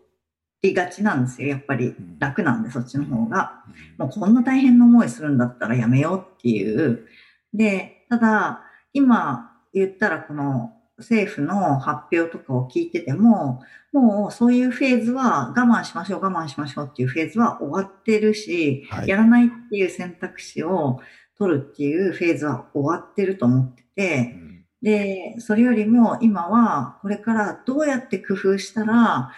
[0.62, 1.48] りがちなんですよ。
[1.48, 3.64] やっぱり楽なんで、そっちの方が。
[3.98, 7.06] もうこんな大変な思いするんだったらやめようっていう。
[7.54, 21.00] で、ただ、今言ったらこの政府の発表とかを聞いてても、もうそういうフェーズは我慢しましょう、我慢しましょうっていうフェーズは終わってるし、はい、やらないっていう選択肢を
[21.38, 29.32] 取るっていうフェーズは終わってると思ってて、うん、で、それよりも今はこれからどうやって工夫したら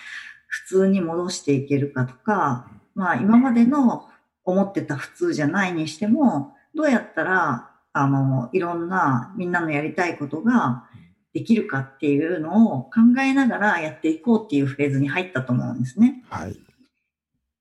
[0.46, 4.08] 普通に戻していけるかとか、まあ今までの
[4.44, 10.84] 思ってた普通じゃないにしても、どうやったら、あの、いろんなみんなのやりたいことが
[11.32, 12.90] できるかっていうのを考
[13.20, 16.22] えながらやっていこうっていうフレーズに入ったと思うんですね。
[16.28, 16.58] はい。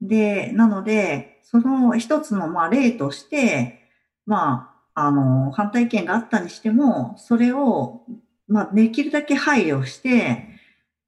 [0.02, 3.90] で、なので、その一つのまあ例として、
[4.26, 8.02] まあ、あの、反対意見があったにしても、それを、
[8.48, 10.50] まあ、できるだけ配慮して、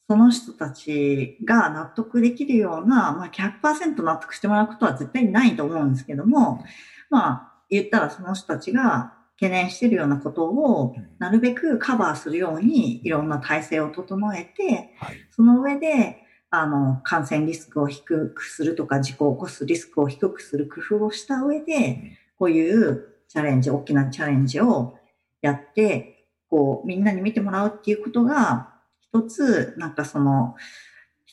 [0.08, 6.63] その人たちが納得できるような、まあ、100%納得してもらうことは絶対にないと思うんですけども、
[7.10, 14.91] まあ、言ったらその人たちが懸念しているようなことをなるべくカバーするようにいろんな体制を整えて、
[15.32, 24.96] その上であの感染リスクを低くするとか事故を起こすリスクを低くする工夫をした上でこういうチャレンジ大きなチャレンジを
[25.41, 28.69] やってこうみんなに見てもらうっていうことが
[29.02, 30.56] 一つなんかその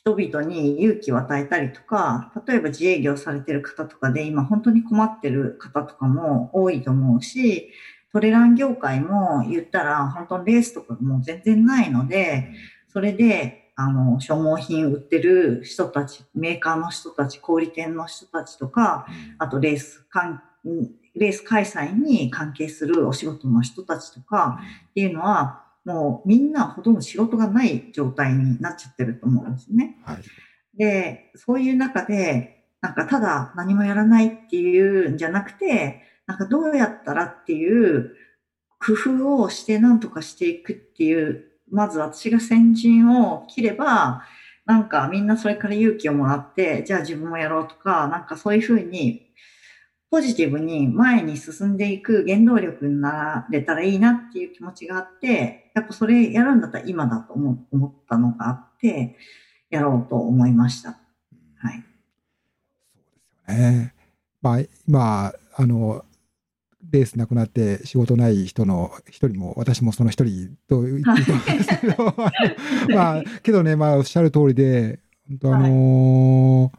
[0.03, 7.71] 人々に勇気を与えたりとか、例えば自営業されてる方とかで今本当に困ってる方とかも多いと思うし、
[8.13, 12.51] トレラン業界も言ったら本当にレースとかも全然ないので、
[12.89, 19.07] それで、あの、消耗品売ってる人たち、メーカーの人たち、小売店の人たちとか、
[19.39, 20.07] あとレース、
[21.15, 24.61] レース開催に関係するお仕事の人たちとか
[24.91, 29.99] っていうのは、もうみんなほとんど仕事がない状態になっちゃってると思うんですね。
[30.05, 30.19] はい、
[30.77, 38.15] で、そういう中で、なんかただ何もやらないっていうんじゃなくて、なんかどうやったらっていう
[38.79, 44.23] 工夫をして何とかしていくっていう、まず私が先陣を切れば、
[44.65, 49.31] なんかみんなそれから勇気をもらって、じゃあ自分もやろうとか、なんかそういうふうに
[50.11, 59.17] ポジティブに前に進んでいく原動力になれたらいいなっていう気持ちがあって、やっぱそれやるんだったら今だと思思ったのがあって、
[59.71, 60.99] やろうと思いました。
[61.59, 61.85] はい。
[62.93, 63.95] そうですよね。
[64.43, 66.05] まあ、今、あの、
[66.91, 72.15] レースなくなって仕事ない人の一人も、私もその一人と言っていたんですけど、
[72.95, 76.79] まあ、けどね、まあ、おっしゃる通りで、本当あのー、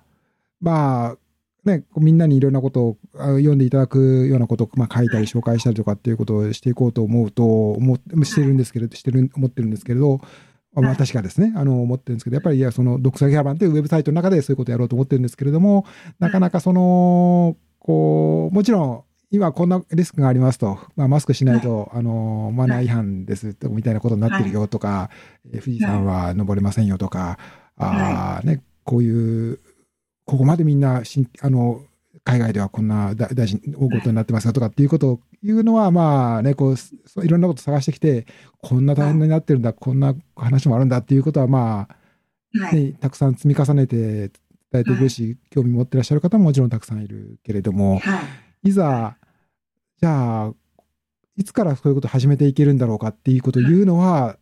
[0.60, 1.18] まあ、
[1.64, 7.44] ね、みんなにいろんなことを読んでいただくようなことを、まあ、書いたり紹介したりとかっていうことをしていこうと思うと
[7.74, 10.22] 思してるんですけれどしてる思ってるんですけれど、
[10.74, 11.54] まあ、私がですね。
[11.56, 15.86] あの思ってるんですけどやっぱりいやその独裁キャバンというウェブサイトの中でそういうことをやろうと思ってるんですけれども
[16.20, 25.10] なかなかそのこうもちろん今こんなリスクがありますと、まあ、マスクしないと、あのマナー違反ですみたいなことになってるよとか、
[25.50, 27.40] 富士山は登れませんよとか、
[27.78, 29.60] あね、こういう
[30.32, 31.82] ここまでみんなしんあの
[32.24, 38.26] 海外ではこんな大大事大事になってますかとかっていうことを言うのはまあねこういろんなこと探してきて
[38.62, 41.90] こんな大変になってるんだ、こんな話もあるんだっていうことはま
[42.62, 44.32] あ、ね、たくさん積み重ねて伝
[44.76, 48.00] えていくし、興味持ってらっしゃる方ももちろんたくさんいるけれども、
[48.64, 48.72] い。
[48.72, 49.18] ざ
[50.00, 50.54] じゃあ
[51.36, 54.38] いつからそういうことを始めていけるんだろうかっていうことを言うのは、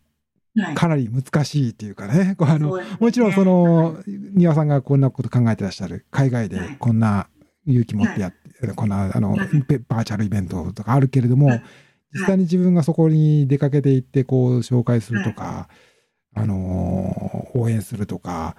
[0.74, 3.96] かなり難しいっていうかね、あの、ね、もちろんその、
[4.34, 7.28] 丹羽さんがこんなこと考えてらっしゃる、海外でこんな
[7.66, 11.50] 勇気持ってやって、こんな、あの、バーチャルイベントとかあるけれども、
[12.12, 15.68] 実際に自分がそこに出かけていって、こう、紹介するとか、
[16.34, 18.56] あの、応援するとか、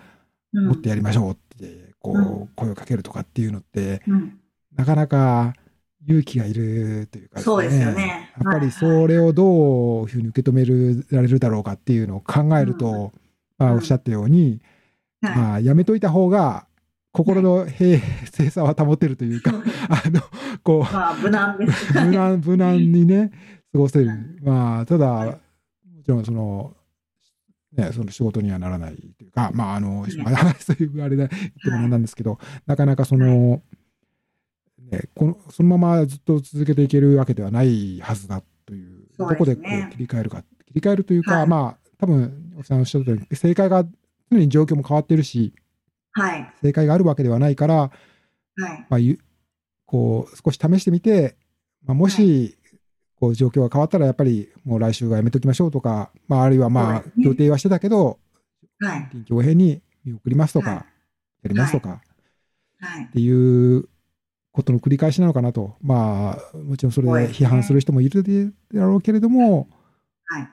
[0.53, 4.01] もっとやりましょうって、こう、声をかけるとかっていうのって、
[4.75, 5.53] なかなか、
[6.07, 8.20] 勇気がいるというか、ね、そうですよね。
[8.39, 10.65] やっぱりそれをどういうふうに受け止め
[11.11, 13.11] られるだろうかっていうのを考えると、
[13.57, 14.61] まあ、おっしゃったように、
[15.21, 15.35] はい。
[15.37, 16.65] まあ、やめといた方が、
[17.13, 17.99] 心の平
[18.31, 19.51] 静さは保てるというか、
[19.89, 20.21] あの、
[20.63, 21.97] こまあ、無難です。
[21.97, 23.31] う、無難、無難にね、
[23.73, 24.07] 過ごせる。
[24.07, 24.17] はい。
[24.41, 25.29] まあ、ただ、はい。
[25.29, 25.35] も
[26.03, 26.73] ちろん、その、
[27.73, 30.17] ね、その仕事にはならないというか、まあ、あの、い。
[30.17, 33.61] まあ そういうあれだ、言ってもなんですけど、なかなかその、
[34.91, 43.85] ね、この、そのままずっと続けていけるわけではないはずだという、どこでこう切り替えるか、切り替えるというか、はいまあ、多分、おっさんおっしゃったように、正解が、
[44.29, 45.53] 常に状況も変わってるし、
[46.11, 46.53] はい。
[46.61, 48.85] 正解があるわけではないから、はい。
[48.89, 49.19] まあ、ゆ
[49.85, 51.37] こう、少し試してみて、
[51.85, 52.57] まあ、もし、
[53.15, 58.19] こう、状況が変わったら、やっぱり、もう来週はやめときましょうとか、まあ、あるいはまあ予定はしてたけど、
[58.79, 59.09] はい。
[59.13, 60.85] 臨機応変に見送りますとはいか、
[61.43, 62.01] やりますとか、
[62.79, 63.11] はいっ。
[63.11, 63.87] ていう
[64.51, 65.75] ことの繰り返しなのかなと。
[65.81, 69.69] まあ、もちろんそれで批判する人もいるだろうけれども、
[70.25, 70.49] はい。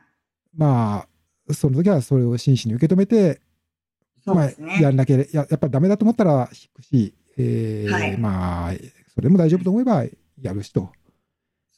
[0.57, 1.07] ま
[1.49, 3.41] あ、その時はそれを真摯に受け止めて、
[4.25, 4.81] まあ。
[4.81, 8.73] やんなきゃや、やっぱりダメだと思ったら引くし、えーはいまあ、
[9.15, 10.05] それでも大丈夫と思えば
[10.41, 10.91] やるしと。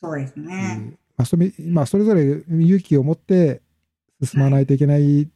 [0.01, 0.97] そうですいうね。
[1.17, 3.63] まあ、それまあ、それぞれ勇気を持って
[4.23, 5.29] 進まないといけない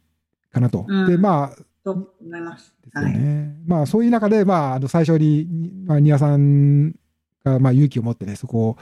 [0.51, 0.85] かなと。
[0.87, 2.75] うんで、まあ、と思います。
[2.83, 3.13] ですよはい。
[3.13, 3.55] ね。
[3.67, 5.47] まあ、そういう中で、まあ、あの最初に、
[5.85, 6.95] まあ、ニアさん
[7.43, 8.77] が、まあ、勇気を持ってね、そこを、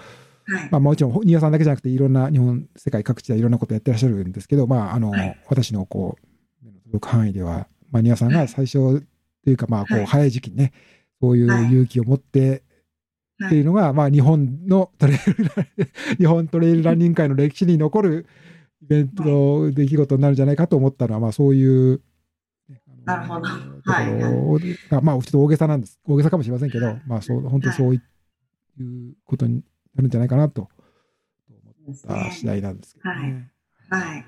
[0.46, 0.70] はい。
[0.72, 6.16] まあ、もちろん、ニアさんだけじゃなくて、いろんな日本、世界各地でいろんなことやってらっしゃるんですけど、まあ、あの、はい私の、こ
[6.64, 9.04] う、目の届く範囲では、まあ、ニアさんが最初っ
[9.44, 10.72] ていうか、まあ、こう、はい早い時期にね、
[11.22, 12.64] そういうはい勇気を持って、
[13.40, 15.68] はっていうのが、まあ、日本のトレイルラン、
[16.18, 18.26] 日本トレイルランニング界の歴史に残る
[18.82, 22.02] イベントの出来事になるんじゃないかと思ったのは、まあ、そういう、
[23.06, 26.00] なるほどところが、まあ、ちょっと大げさなんです。
[26.06, 29.64] 大げさかもしれませんけど、まあ、そう、本当にそういうことに
[29.96, 30.70] なるんじゃないかなと
[31.86, 33.52] 思った次第なんですけどね。
[33.90, 34.26] はい。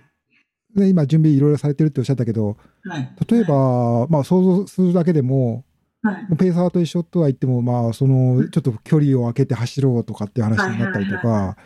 [0.75, 3.15] で今、準備いろいろされてるっておっしゃったけど、はい。
[3.29, 5.63] 例えば、まあ、想像するだけでも、
[6.01, 6.37] はい。
[6.37, 11.61] ペーサーと一緒とは言っても、まあ、その、ちょっと距離を空けて走ろうとかっていう話になったりとはいはいはいか、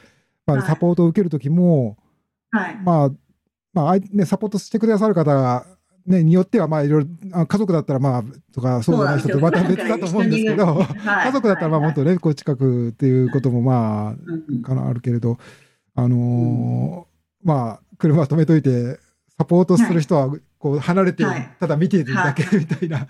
[0.45, 1.97] まあ、はいサポートを受けるときも、
[2.51, 2.77] はい。
[2.83, 3.09] まあ、
[3.73, 5.65] まああい、ね、サポートしてくださる方が、
[6.09, 14.15] ね、によっては、まあ、いろいろ、あ家族だったら、まあ、とか、そうじゃない人とまた別だと思うんですけど、 家族だったら、まあ、もっとね、こう近くっていうことも、ま
[14.63, 15.37] あ、かな、あるけれど、
[15.93, 18.99] あのーまあ、車止めといて、
[19.37, 23.07] サポートする人は、こう、離れてはい、ただ見ているだけみたいな。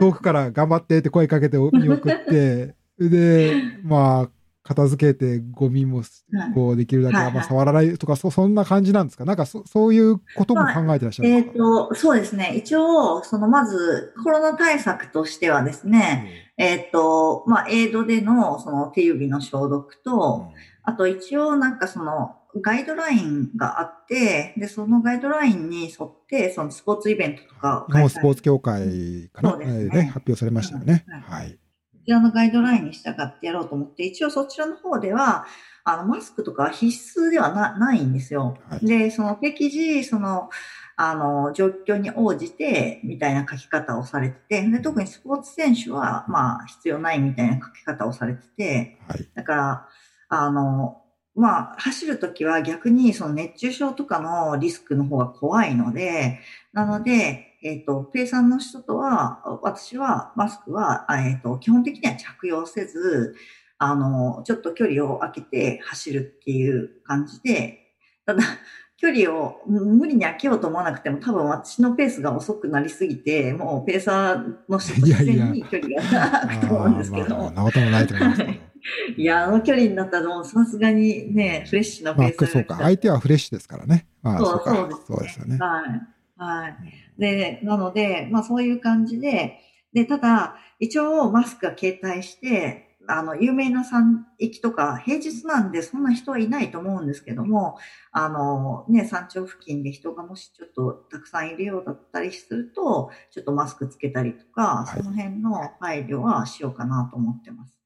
[0.00, 4.30] 遠くから頑張ってって声かけて見送って、 で、まあ、
[4.66, 6.52] 片付けてゴミもはい。
[6.54, 9.24] こうできるだけ、はいまあ、触らないとかそ、そんな感じなんですか？
[9.24, 12.54] なんかそそういうことも考えてらっしゃるえっ、んですか、と、そうですね。
[12.56, 20.50] 一応、その、まず、コロナ対策としてはですね、えっ、と、まあ、エイドでの、その、手指の消毒と、
[20.82, 29.78] あと一応なんかそのガイドラインがあって、で、そのガイドラインに沿って、そのスポーツイベントとかを日本スポーツツ協会かな、そうですね。
[29.80, 31.04] えーね発表されましたよね。
[31.08, 31.58] うんはい。
[32.06, 35.44] こちらのガイドラインに従ってやろうと思って、一応そちらの方では、
[35.82, 38.56] あの、マスクとかは必須ではなないんですよ。
[38.70, 40.48] はいで、その適時、その、
[40.94, 49.28] あの、状況に応じて、みたいな書き方をされてて、で、特にスポーツ選手は、まあ、必要ないみたいな書き方をされてて、はい。
[49.34, 49.88] だから、
[50.28, 51.02] あの、
[51.34, 56.38] まあ、走るときは逆にその熱中症とかのリスクの方が怖いので、
[56.72, 63.34] なので、えっ、と、ペイさんの人とは、私はマスクは、あえっ、と、基本的には着用せず、
[63.78, 67.92] あの、ちょっと距離を空けて走るっていう感じで、
[68.24, 68.42] ただ、
[68.98, 77.24] 距離を無理に空けようと思わなくても多分私のペースが遅くなりすぎて、もうペーサーの人と自然に距離が空くと思うんですけど。
[77.24, 78.52] あーまあ、なこともないと思いますけど。
[79.18, 82.76] いや、あの距離になったらもうさすがにね、フレッシュなペまあース、がそうか。
[82.76, 84.06] 相手はフレッシュですからね。
[84.22, 84.74] まあ、そうそうか。
[84.74, 85.58] そうですねそうですよね。
[85.58, 86.15] はい。
[86.36, 86.76] はい。
[87.18, 89.58] で、なので、まあそういう感じで、
[89.92, 97.78] で、ただ、一応マスクが携帯して、あの、有名な山駅とか、平日なんでそんな人はいないと思うんですけども、
[98.10, 107.85] あの、ね、山頂付近で人がもしちょっとたくさんいるようだったりすると、ちょっとマスクつけたりとか、はいその辺の配慮はしようかなと思ってます。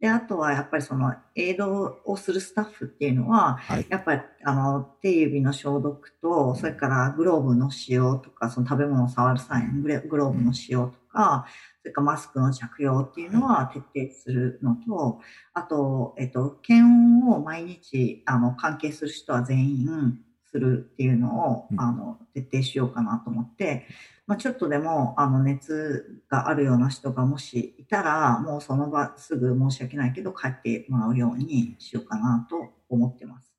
[0.00, 3.86] で、あとはやっぱりその、エイドをするスタッフっていうのは、はい。
[3.88, 11.46] やっぱり、あの、手指の消毒と、それからグローブの使用とか、その食べ物を触る際のグレグローブの使用とか、
[11.80, 15.20] それからマスクの着用っていうのは徹底するのと、
[15.54, 16.84] あと、えっと、検
[17.24, 20.18] 温を毎日、あの、関係する人は全員
[20.50, 23.86] するっていうのを、うんあの、徹底しようかなと思って、
[24.26, 33.52] まあ、ちょっとでも、あの、熱があるような人がもしいたら、もうその場すぐ申し訳ないけど帰ってもらうようにしようかなと思ってます。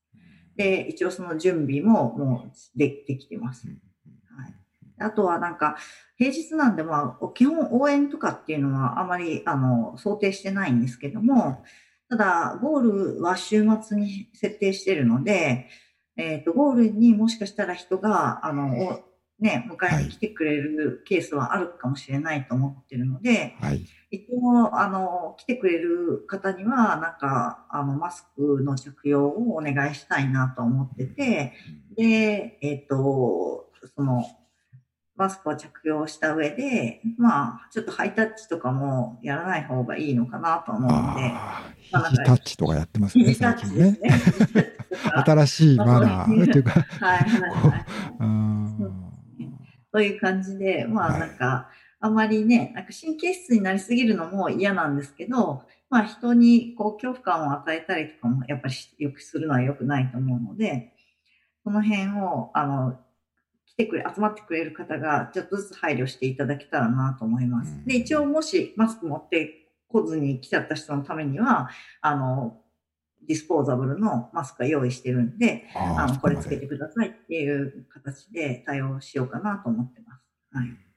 [0.58, 3.68] で、一応その準備ももうでできてます。
[3.68, 3.80] うん
[4.36, 4.54] はい。
[5.00, 5.78] あとはなんか、
[6.18, 11.64] 平日なんで、まあ、基本応援とかっていうのはあまり、あの、想定してないんですけども、
[12.10, 15.68] ただ、ゴールは週末に設定してるので、
[16.18, 19.02] えっ、ー、と、ゴールにもしかしたら人が、あの、
[19.40, 31.54] ね、迎えに来てくれるケースはあるかもしれないと思ってるので、はい、一応、あの、来てくれる方には、なんか、あの、マスクの着用をお願いしたいなと思ってて、
[31.96, 34.26] で、えっ、ー、と、その、
[35.16, 41.32] マスクを着用した上で、まあ、ちょっとハイタッチとかもやらない方がいいのかなと思うので。
[41.92, 43.36] まあ、ヒタッチとかやってますね。
[45.26, 46.82] 新しいマナーというか。
[47.00, 48.98] はいはいはい。
[49.92, 51.70] という感じで、まあなんか、
[52.00, 60.94] あまりね、なんか神経質になりすぎるのも嫌なんですけど、まあ人にこう恐怖感を与えたりとかもやっぱりよくするのは良くないと思うので、
[61.64, 63.00] その辺を、あの、
[63.66, 67.74] 来てくれ、集まってくれる方がちょっとずつ配慮していただけたらなと思います。
[67.86, 71.70] で、一応もしマスク持って来ずに来ちゃった人のためには、
[72.02, 72.62] あの、
[73.28, 80.24] ディスポーザブルのマスクは用意してるんで、あのこれつけてくださいっていう形で対応しようかなと思ってます。
[80.52, 80.88] はい。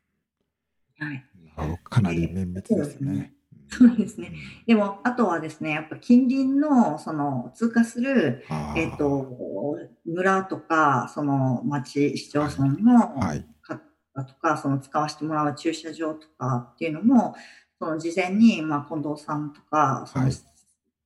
[0.99, 1.81] はい。
[1.85, 3.35] かなり綿密ですね。
[3.71, 4.33] そうですね。
[4.67, 8.45] でも、あとはですね、やっぱ近隣の、その、通過する、
[8.77, 13.15] えっ、と、村とか、その町、市町村の
[13.63, 17.37] 方とか、その使わせてもらう駐車場とかっていうのも、
[17.79, 20.35] その事前に、まあ、近藤さんとか、その、はい、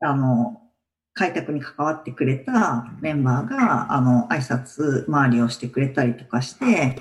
[0.01, 0.63] あの、
[1.15, 7.01] 開拓に関わってくれたメンバーが、あの、挨拶回りをしてくれたりとかして、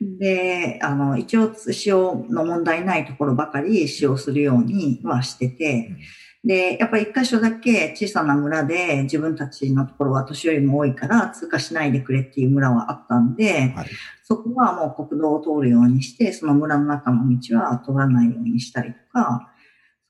[0.00, 5.96] で、あの、一応使用の問題ないところばかり使用するようにはしてて、
[6.44, 13.86] で、やっぱり一箇所だけ小さな村で自分たちのところは年寄りも多いから通過しないでくれっていう村はあったんで、はい、
[14.24, 19.50] そこはもう国道を通るようにして、その村の中の道は通らないようにしたりとか、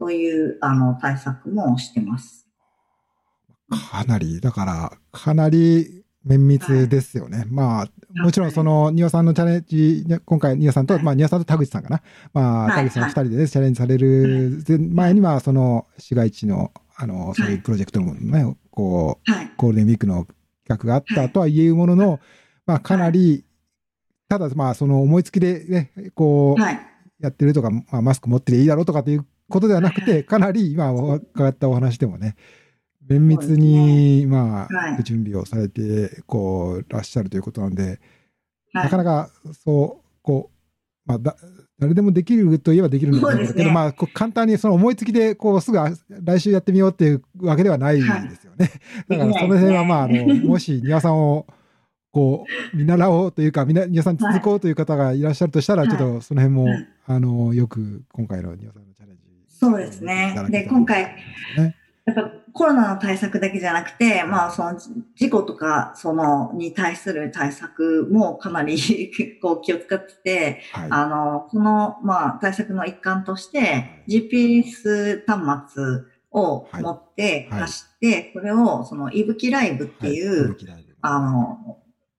[0.00, 2.43] そういうあの対策もしてます。
[3.70, 7.38] かなり、だから、かなり綿密ですよね。
[7.38, 12.02] はい、まあ、もちろんその、ニオさんのチャレンジ、今回、ニオさんと、はい、まあ、ニオさんと田口さんかな。
[12.32, 14.62] まあ、田口さん二人でね、チャレンジされる
[14.92, 20.26] 前には、その、市街地の、あの、そういうプロジェクトもね、こう、ゴールデンウィークの
[20.66, 22.20] 企画があったとは言うものの、
[22.66, 23.44] まあ、かなり、
[24.28, 26.62] ただ、まあ、その思いつきでね、こう、
[27.20, 32.36] やってるとか、まあ、マスク持ってていいだろうとかっていうことではなくて、かなり今伺ったお話でもね、
[33.08, 38.00] 綿密に、まあ、はい、準備をされて、こう、らっしゃるということなんで、
[38.72, 39.30] はい、なかなか、
[39.64, 41.36] そう、こう、まあ、だ、
[41.78, 45.78] 誰でもできるといえばできるんだけど、ね、まあ、簡単にその思いつきで、こう、すぐ
[46.22, 48.70] 来週やってみようっていうわけではないですよね。
[49.08, 51.46] はい、だから、その辺は、まあ、あの、もし、庭さんを、
[52.10, 56.68] こう、見習おうというか、皆さん続こうという方がいらっしゃるとしたら、ちょっとその辺も、
[57.06, 59.22] あの、よく、今回の庭さんのチャレンジ。
[59.48, 60.34] そうですね。
[60.48, 61.16] で、今回、
[61.58, 61.76] ね、
[62.06, 68.76] やっぱコロナの対策だけじゃなくて、まあその事故とかそのに対する対策もかなり
[69.16, 75.84] 結構気を使ってて、はい、あの、このまあ対策の一環として GPS 端末
[76.30, 78.14] を持って走って、はい。
[78.16, 80.56] はい、これをそのいぶきライブっていう、
[81.00, 81.78] あの、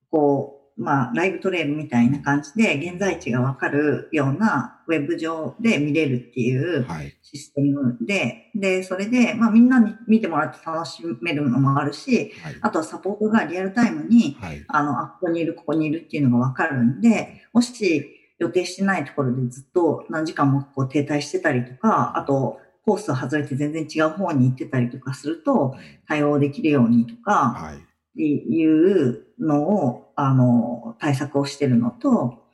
[0.09, 6.85] こう、まあ、ライブトレイルみたいな感じで、現在地がわかるようなウェブ上で見れるっていう
[7.21, 18.05] システムで、はい、で、それで、まあ、みんなに見てもらって楽しめるのもあるし、はい、あとはサポートがリアルタイムに、はい、あの、あ、ここにいる、ここにいるっていうのがわかるんで、もし
[18.39, 25.75] 予定してないところでずっと何時間もこう停滞してたりとか、あと、コースを外れて全然違う方に行ってたりとかすると、
[26.07, 32.45] 対応できるようにとか、っていうのを、あの、対策をしてるのと、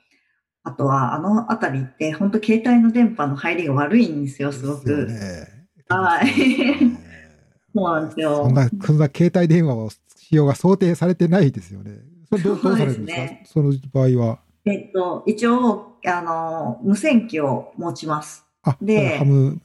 [0.63, 5.07] あとは、あの辺りって、本当携帯の電波の入りが悪いんですよ、すごく。
[5.07, 6.27] ね、はい。
[7.73, 8.35] そうなんですよ。
[8.43, 11.99] そんな、そんな携帯電話を使用が想定されてないですよね。
[12.29, 14.39] それどどうされるんですか、ね、その場合は。
[14.65, 18.45] えっと、一応、あの、無線機を持ちます。
[18.81, 19.59] で、ハム、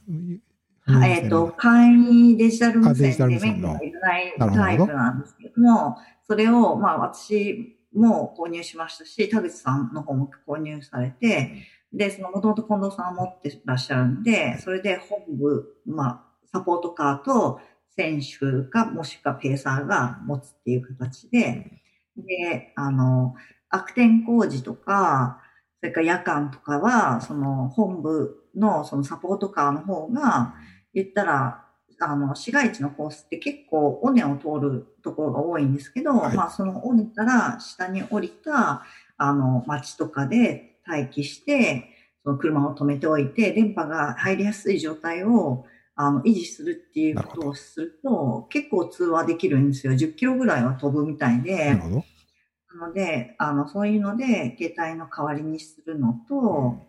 [0.87, 17.59] えっと、簡易デジタル無線で免許がいらないタイプなんですけども、それを、まあ私も購入しましたし、田口さんの方も購入されて、で、そのもともと近藤さん持ってらっしゃるんで、それで本部、まあ、サポートカーと
[17.95, 21.71] 選手か、もしくはペーサーが持つっていう形で、
[22.15, 23.35] で、あの、
[23.69, 25.41] 悪天工事とか、
[25.79, 30.55] それから夜間とかは、その本部のそのサポートカーの方が、
[30.93, 31.66] 言ったら、
[31.99, 38.83] あの、市街地のコースって結構尾根を通るところが多いんですけど、はい、まあその尾根から下に降りた、
[39.17, 41.89] あの、町とかで待機して、
[42.23, 49.93] その車を止めておいて、電波が入りやすい状態をあの維持するっていうことをすると、結構通話できるんですよ。
[49.93, 51.73] 10キロぐらいは飛ぶみたいなで。
[51.73, 56.85] なので、あの、そういうので、携帯の代わりにするのと、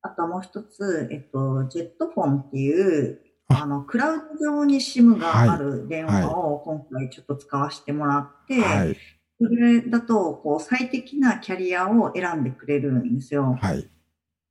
[0.00, 3.20] あとはもう一つ、えっと、ジェットフォンっていう、
[3.52, 8.96] ああの、クラウド上に SIM がある電話を今回ちょっと使わせてもらって、はい。
[9.40, 13.58] それだと、こう、最適なキャリアを選んでくれるんですよ。
[13.60, 13.88] はい。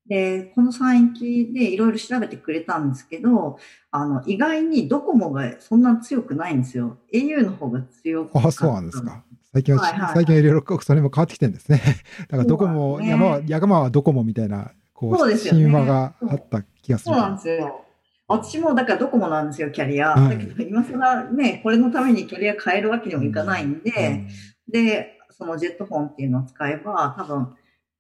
[0.08, 3.58] で、この3域でいろいろ調べてくれたんですけど、
[3.92, 6.98] あの、意外にドコモがそんな強くないんですよ。
[7.14, 8.48] au の方が強かった。
[8.50, 9.24] あ、そうなんですか。
[9.54, 11.82] 最近は、はいはいはい最近はいろいろそれも変わってきてるんですね。
[12.30, 17.16] だからどこも、そうなんですね山は、山はどこもみたいな、こう、そうですよね神話があった気がする。
[17.16, 17.86] そうなんですよ。
[18.32, 20.16] 私もだからドコモなんですよ、キャリア。
[20.16, 24.28] はいだけど今更ね、これのためにキャリア変えるわけにもいかないんで、
[24.68, 27.56] で、そのジェットフォンっていうのを使えば、多分、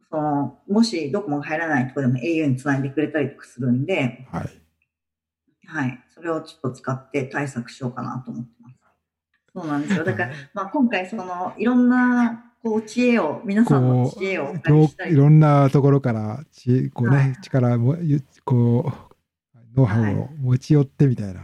[0.09, 4.49] その、もしドコモが入らないところでも au につないでくれたりとかするんで、うんはい。
[5.67, 6.03] はい。
[6.13, 8.75] それをちょっと使って対策しようかなと思ってます。
[9.53, 10.03] そうなんですよ。
[10.03, 14.53] だから、まあ今回その、いろんな、こう、知恵を、皆さんの知恵を
[15.09, 19.10] いろんなところからちこうね、はい力もゆこう
[19.81, 21.41] ノウハウを持ち寄ってみたいな、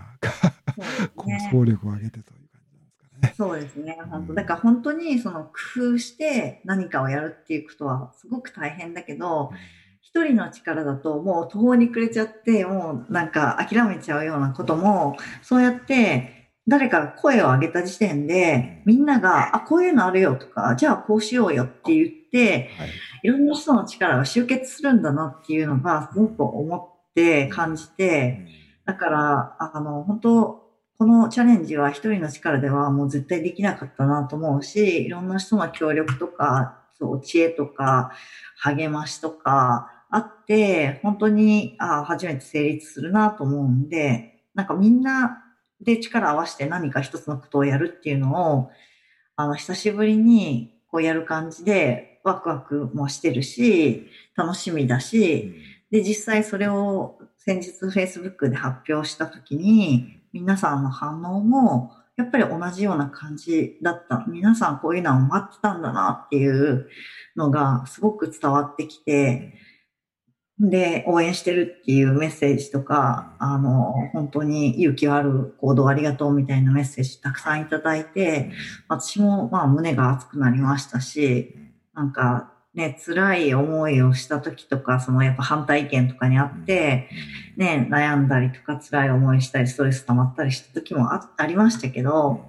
[1.15, 1.49] こうそうですね。
[1.51, 3.33] 総力を上げてという感じなんですかね。
[3.37, 3.97] そうですね。
[4.09, 4.33] 本当。
[4.33, 5.51] だから本当にその工
[5.93, 9.51] 夫して何かをやるっていうことはすごく大変だけど、
[10.01, 22.89] 一人の力だともう途方に暮れちゃって、もうなんか諦めちゃうようなことも、そうやって誰かが声を上げた時点で、みんなが、あ、こういうのあるよとか、じゃあこうしようよって言って、はい。
[23.23, 23.27] い。
[23.27, 26.96] ろんな人の力が集結するんだなっていうのがすごく思って
[27.47, 28.47] 感じて、
[28.85, 38.11] だから、あの、本当このチャレンジは一人の力ではもう絶対できなかったなと思うし、いろんな人の協力とか、そう、知恵とか、
[38.57, 45.43] 励ましとかあって、本当に、あ初めて成立するなと思うんで、なんかみんな
[45.81, 48.71] で力を合わせて何か一つのことをやるっていうのを、
[49.35, 55.53] あの、久しぶりにこうやる感じで、ワクワクもしてるし、楽しみだし、
[55.91, 64.25] で、実際それを先日 Facebook で発表したときに、皆さんの反応も、やっぱり同じような感じだった。
[64.27, 66.87] 皆さんこういうのを待ってたんだなっていう
[67.35, 69.53] のがすごく伝わってきて、
[70.59, 78.51] で、応援してるっていうメッセージとか、あの、本当に勇気ある行動ありがとうみたいなメッセージたくさんいただいて、
[78.87, 81.55] 私もまあ胸が熱くなりましたし、
[81.93, 87.09] なんかね、辛い思いをした時とか、そのやっぱ反対意見とかにあって、
[87.57, 92.45] ね、悩んだりとか辛い思いしたり、ストレス溜まったりした時もあありましたけど、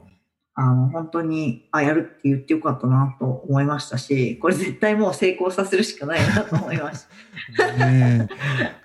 [0.55, 7.07] あの、本当に、あ、やるって言ってよかったなと思いましたし、これ絶対もう成功させるしかないなと思いまし
[7.57, 7.72] た。
[7.89, 8.29] ね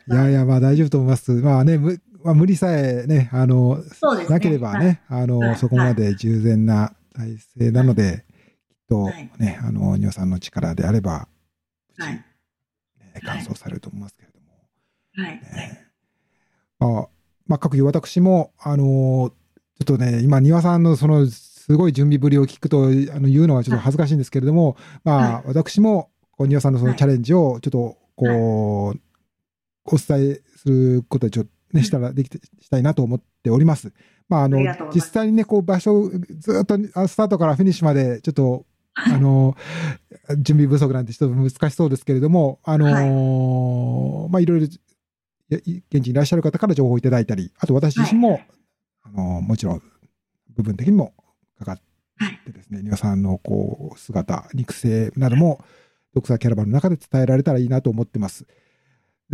[0.08, 0.14] え。
[0.14, 1.32] いやいや、まあ大丈夫と思います。
[1.32, 4.34] まあね、むまあ、無理さえね、あの、そうですね。
[4.34, 5.56] なければね、あの、はい。
[5.58, 8.24] そこまで従前な体制なので、
[8.70, 9.30] きっとはい。
[9.40, 11.28] ね、あの、ニオさんの力であれば、
[11.98, 12.14] はい。
[12.14, 12.24] ね
[13.24, 14.48] 完走されると思いますけれども。
[15.16, 15.42] はい。
[15.42, 15.88] ね
[16.80, 17.08] まあ、
[17.48, 19.32] まあ、各いう私も、あの
[19.80, 29.00] ちょっとね、今、庭さんのその、すごい準備ぶりを聞くと、あの、言うのはちょっと恥ずかしいんですけれども、まあ、はい私も、こう庭さんのそのはいチャレンジを、ちょっと、こう、
[29.86, 33.94] お伝えすることで、ちょっとね、したら、できて、したいなと思っております。
[34.30, 34.60] まあ、あの
[34.94, 38.66] 実際にね、こう、場所、ずっと、あスタートからフィニッシュまで、ちょっと、
[38.96, 39.56] あの、
[40.38, 44.70] 準備不足なんてちょっと難しそうですけれども、あのまあ、いろいろ、い
[45.50, 48.48] やい現地にいらっしゃる方から情報をいただいたり、あと私自身も、はい。
[49.06, 49.82] あのもちろん、
[50.56, 51.14] 部分的にも
[51.58, 51.82] かかっ
[52.18, 55.64] はいてですね、皆さんのこう姿、肉声なども、
[56.14, 58.46] ドクサーキャラバンの中で伝えられたらいいなと思ってます。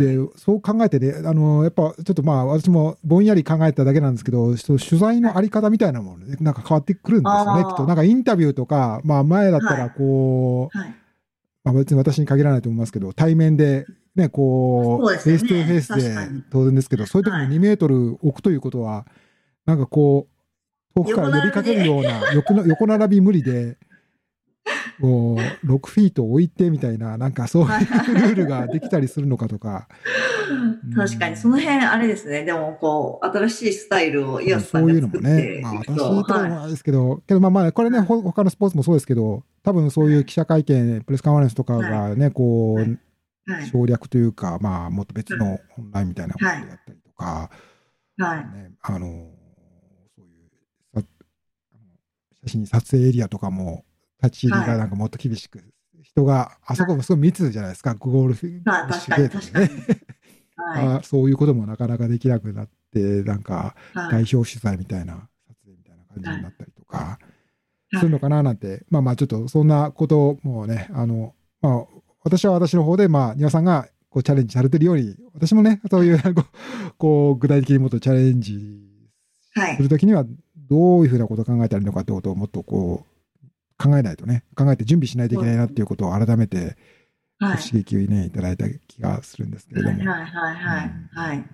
[0.00, 7.86] で、そう考えてね、あの、やっぱちょっとまあ、私もぼんやり考えただけなんですけど、その取材のあり方みたいなものね、なんか変わってくるんですよね、きっと。
[7.86, 9.90] なんかインタビューとか、まあ前だったらはい。
[9.90, 10.94] こう、はい。
[11.64, 13.86] まあ別に私に限らないと思いますけど、対面で
[14.16, 17.48] ね、こう、 face to face で当然ですけど、そういう時はい。
[17.48, 19.06] に2メートル置くということは、
[19.66, 20.40] なんかこう、
[20.94, 23.78] 遠くから呼びかけるような、横の横並び無理で、
[25.00, 29.88] こう、6フィート置いてみたいな、なんかそういうルールができたりするのかとか、
[30.94, 32.44] 確かに、その辺、あれですね。
[32.44, 42.98] でも、こう、新しいスタイルをイワスさんがそういうのもね、まあ私と、とかもですけど、けどまあまあ、これね、ほ他のスポーツもそうですけど、多分そういう記者会見、プレスカンファレンスとかがね、こう、はい。
[43.46, 43.66] はい。
[43.66, 47.50] 省略というか、まあ、もっと別のオンラインみたいなことでやったりとか、
[48.18, 48.54] はい。
[48.54, 48.98] ね、あの、
[50.16, 50.58] そういうさ
[50.94, 51.80] あの
[52.44, 53.84] 写真撮影エリアとかも、
[54.22, 55.62] 立ち入りがなんかもっと厳しく
[56.02, 59.68] 人が、あそこもすごい密じゃないですか、ゴールフまあ、確かに、確かに。
[60.56, 63.98] はあそういうこともなかなかできなくなって、なんか、い。
[63.98, 64.10] はい。
[64.10, 67.18] 代表取材みたいな、撮影みたいな感じになったりとか、は
[67.94, 67.98] い。
[67.98, 71.86] するのかななんて、まあまあちょっとそんなこともね、あの、まあ
[72.22, 78.80] 私は私の方で、まあ庭さんがこうチャレンジされてるように、私もね、そういう、こうこう具体的にもっとチャレンジ
[79.54, 79.76] はい。
[79.76, 79.82] す。
[79.82, 80.24] るときには、
[80.68, 83.19] どういうふうなことを考えたらいいのかってことをもっとこう、
[83.80, 86.76] 考えないとね、考えて準備しないといけないなっていうことを改めて、
[87.38, 87.56] はい。
[87.56, 89.98] 刺激をね、いただいた気がするんですけれども。
[89.98, 91.44] はいはいはいはい。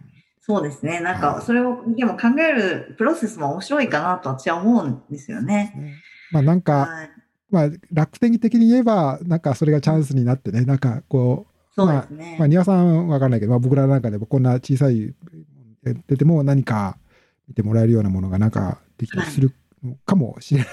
[0.40, 1.00] そうですね。
[1.00, 5.72] なんか、はいそれを、でも考えるプロセスも面白いかなと私は思うんですよね。
[5.76, 5.94] ね
[6.32, 7.10] まあなんか、はい。
[7.48, 12.36] まあ楽天的に言えば、なんかそれがチャンスになってね、なんかこう、そうですね。
[12.38, 15.14] まあ、庭さんわかんないけど、まあ、僕らなんかでもこんな小さい
[15.84, 16.96] やってても何か
[17.46, 19.52] 見てもらえるようなものがなんかできたりする
[19.84, 20.68] のかもしれない。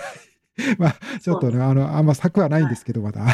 [0.78, 3.22] まあ、ちょっとね、あの、あんま策はないんですけど、まだ。
[3.22, 3.28] は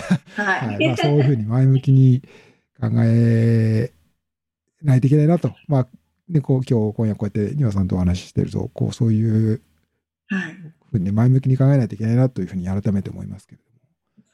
[0.44, 0.88] はい。
[0.88, 2.22] まあ、そういうふうに前向きに
[2.80, 3.92] 考え
[4.82, 5.54] ないといけないなと。
[5.68, 5.88] まあ、
[6.30, 9.62] で、こう、今日、今夜こうやって庭さんとお話ししてると、こう、そういう
[10.30, 10.56] はい。
[10.92, 13.62] ふうに前向きに考えないといけないなというふうに改めて思いますけれ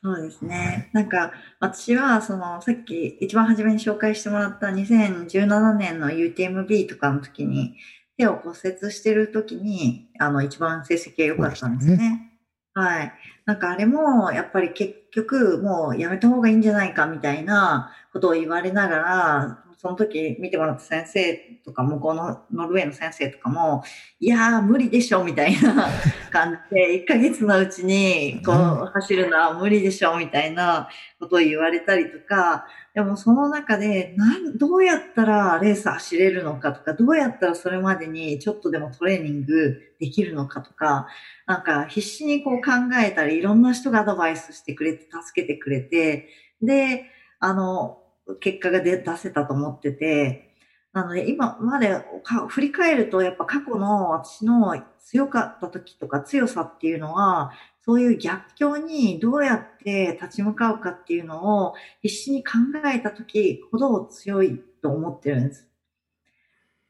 [0.03, 0.89] そうですはいね。
[0.93, 7.75] なんか、私は、その、さっき一番初めに紹介してもらった2017年の UTMB とかの時に、
[8.17, 12.34] 手を骨折してる時に、あの、一番成績が良かったんですね。
[12.75, 13.13] はい。
[13.45, 23.85] なんかあれも、やっぱり結局、もうやめた方がいいんじゃないかみたいなことを言われながら、その時見てもらった先生とか、向こうのノルウェーの先生とかも、
[24.19, 25.87] いやー、無理でしょ、みたいな
[26.31, 28.55] 感じで、1ヶ月のうちに、こう、
[28.93, 41.07] 走るのは無理でしょ、みたいなことを言われたりとか、でもその中で、なん、どうやったらレース走れるのかとか、どうやったらそれまでにちょっとでもトレーニングできるのかとか、
[41.45, 42.71] なんか必死にこう考
[43.05, 46.29] えたり、いろんな人がアドバイスしてくれて、助けてくれて、
[46.61, 47.03] で、
[47.39, 48.01] あの、
[48.39, 50.55] 結果が出出せたと思ってて、
[50.93, 52.01] なので今まで
[52.47, 57.51] 振り返ると、やっぱ過去の私の強かった時とか強さっていうのは、
[57.85, 62.53] そういう逆境にどうやって立ち向かうかっていうのを必死に考
[62.91, 65.67] えた時ほど強いと思ってるんです。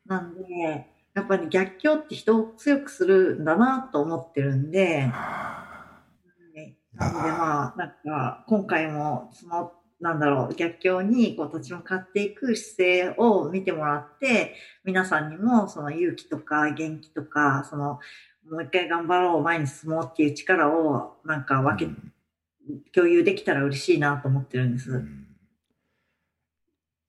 [0.06, 5.12] なんで、やっぱり逆境って人を強くするんだなと思ってるんで、
[6.94, 18.00] なのでまあ、なんか、今回も、その、なんだろう、逆境にこう立ち向かっていく姿勢を見てもらって、皆さんにもその勇気とか元気とか、その、
[18.50, 21.92] もう一回頑張ろう、前に進もうっていう力を、なんか分け、
[22.94, 24.92] 共有できたら嬉しいなと思ってるんです。
[24.92, 25.26] うん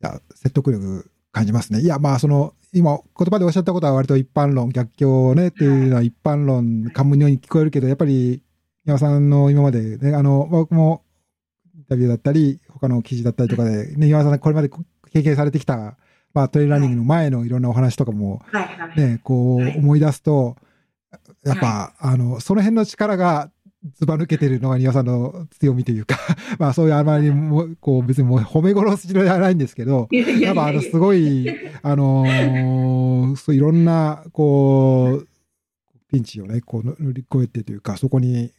[0.03, 1.81] いや、説得力感じますね。
[1.81, 8.43] いや、まあ、その、今、言葉でおっしゃったことは割と一般論、逆境ね、っていうのは一般論、かむように聞こえるけど、やっぱり、
[8.85, 11.03] 山さんの今までね、あの、僕も
[11.75, 14.69] インタビューだったり、他の記事だったりとかで、ね、山さんがこれまで
[15.13, 15.97] 経験されてきた、
[16.35, 18.43] まあ、トレイルランニングの前のいろんなお話とかも。
[18.97, 20.57] ね、こはいう思い出すと、
[21.45, 23.51] やっぱ、あの、その辺の力が
[23.95, 26.19] ずば抜けてるのが庭さんの強みというか、
[26.59, 31.49] まあそういうあまりも、こう別にもう褒め殺しじゃないんですけど、いやっぱあの、すごい、
[31.83, 35.29] あのーそういろんな、こう、
[36.09, 38.53] ピンチをね、こう乗り越えてというか、そこに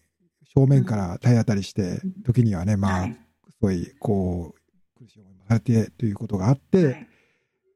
[0.53, 3.13] 正面から体当たりして、時にはね、まあ、はい。
[3.49, 7.07] すごい、こう、苦しい思いもされてということがあって、はい。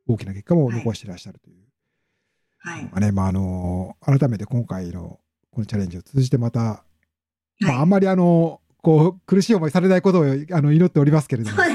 [0.08, 1.61] 大きな結果も残していらっしゃるという。
[2.64, 2.84] はい。
[2.84, 5.20] まあね、まあ、あの、改めて今回の
[5.52, 6.84] このチャレンジを通じてまた、
[7.60, 11.58] まあ、あはんまりあの、こう、苦しい思いされないことをあの祈っておりますけれども。
[11.58, 11.72] はい。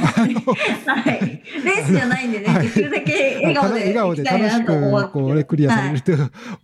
[1.65, 6.13] レースじゃないんでね、はいできるだけ笑顔で笑顔で楽しく、こうね、クリアされると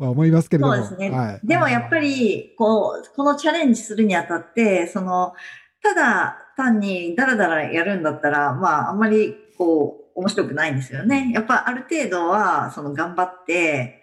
[0.02, 0.74] は思いますけれども。
[0.74, 1.10] そうですね。
[1.10, 1.40] はい。
[1.46, 5.32] でもやっぱり、こう、このチャレンジするにあたって、その、
[5.80, 11.30] ただ単にダラダラやるんだったら、まあ、あんまり、こう、面白くないんですよね。
[11.32, 14.01] やっぱある程度は、その、頑張って、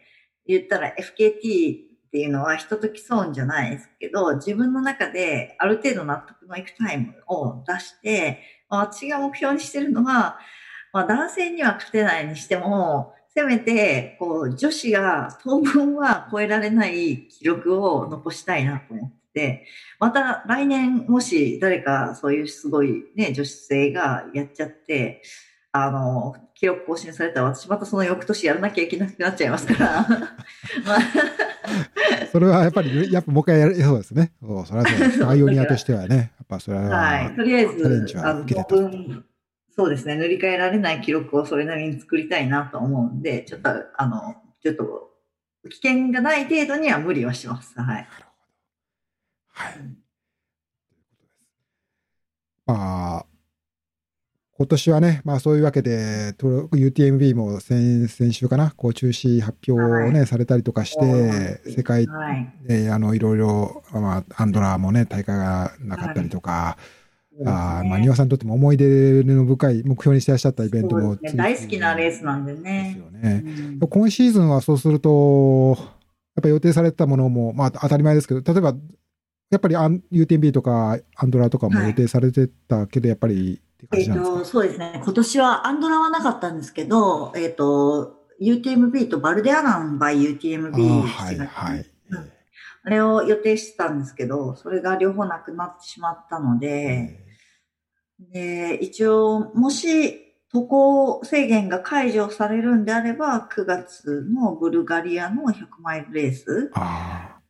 [0.50, 10.40] 言ったら FKT っていうのは人と競うんじゃないですけど、自分の中である程度納得のいくタイムを出して、まあ私が目標にしてるのは、
[10.92, 19.68] まあ男性には勝てないにしても、せめて、こう、女子が当分は超えられない記録を残したいなと思って、
[20.00, 25.22] また来年もし誰かそういうすごいね、女子生がやっちゃって、
[25.72, 30.08] あの、記録更新されたら私またその翌年やらなきゃいけなくなっちゃいますから。
[30.86, 31.00] まあ
[32.32, 34.32] それはやっぱり、やっぱもう一回やる、そうですね。
[34.42, 37.36] そう、それはそ イオニアとしてはね、やっぱそれは、はい。
[37.36, 38.46] とりあえず、あの、
[39.76, 45.10] そうですね、塗り替えられない記録をそれなりに作りたいなと思うんで、ちょっと、あの、ちょっと、
[45.70, 47.80] 危険がない程度には無理はします。
[47.80, 48.08] はい。
[49.52, 49.74] はい。
[52.66, 53.09] まあ、
[54.60, 62.08] 今年はね、まあそういうわけで、UTMB も先先週かな、こう中止発表をね、はい、されたりとかして、世界
[62.68, 66.78] で、あの、いろいろ、まあ、アンドラーもね、大会がなかったりとか、は
[67.40, 72.98] い、あまあ、庭さんにとっても思い出の深い目標にしてらっしゃったイベントも、ね、大好きなレースなんでね。
[72.98, 73.44] ですよね。
[73.46, 75.78] うん、今シーズンはそうすると、
[76.36, 78.76] やっぱ予定されてたものも、まあ当たり前ですけど、例えば、
[79.52, 83.62] やっぱり UTMB とかアンドラとかも予定されてたけど、やっぱり
[83.94, 85.02] えっ、ー、と、そうですね。
[85.04, 91.02] 今年はアンドラはなかったんですけど、えっ、ー、と、UTMB とバルデアラン by UTMB。
[91.02, 91.86] はい、はい。
[92.84, 97.26] あれを予定してたんですけど、それが両方なくなってしまったので、
[98.20, 106.72] で、一応、もし渡航制限が解除されるんであれば、9月のブルガリアの100マイルレース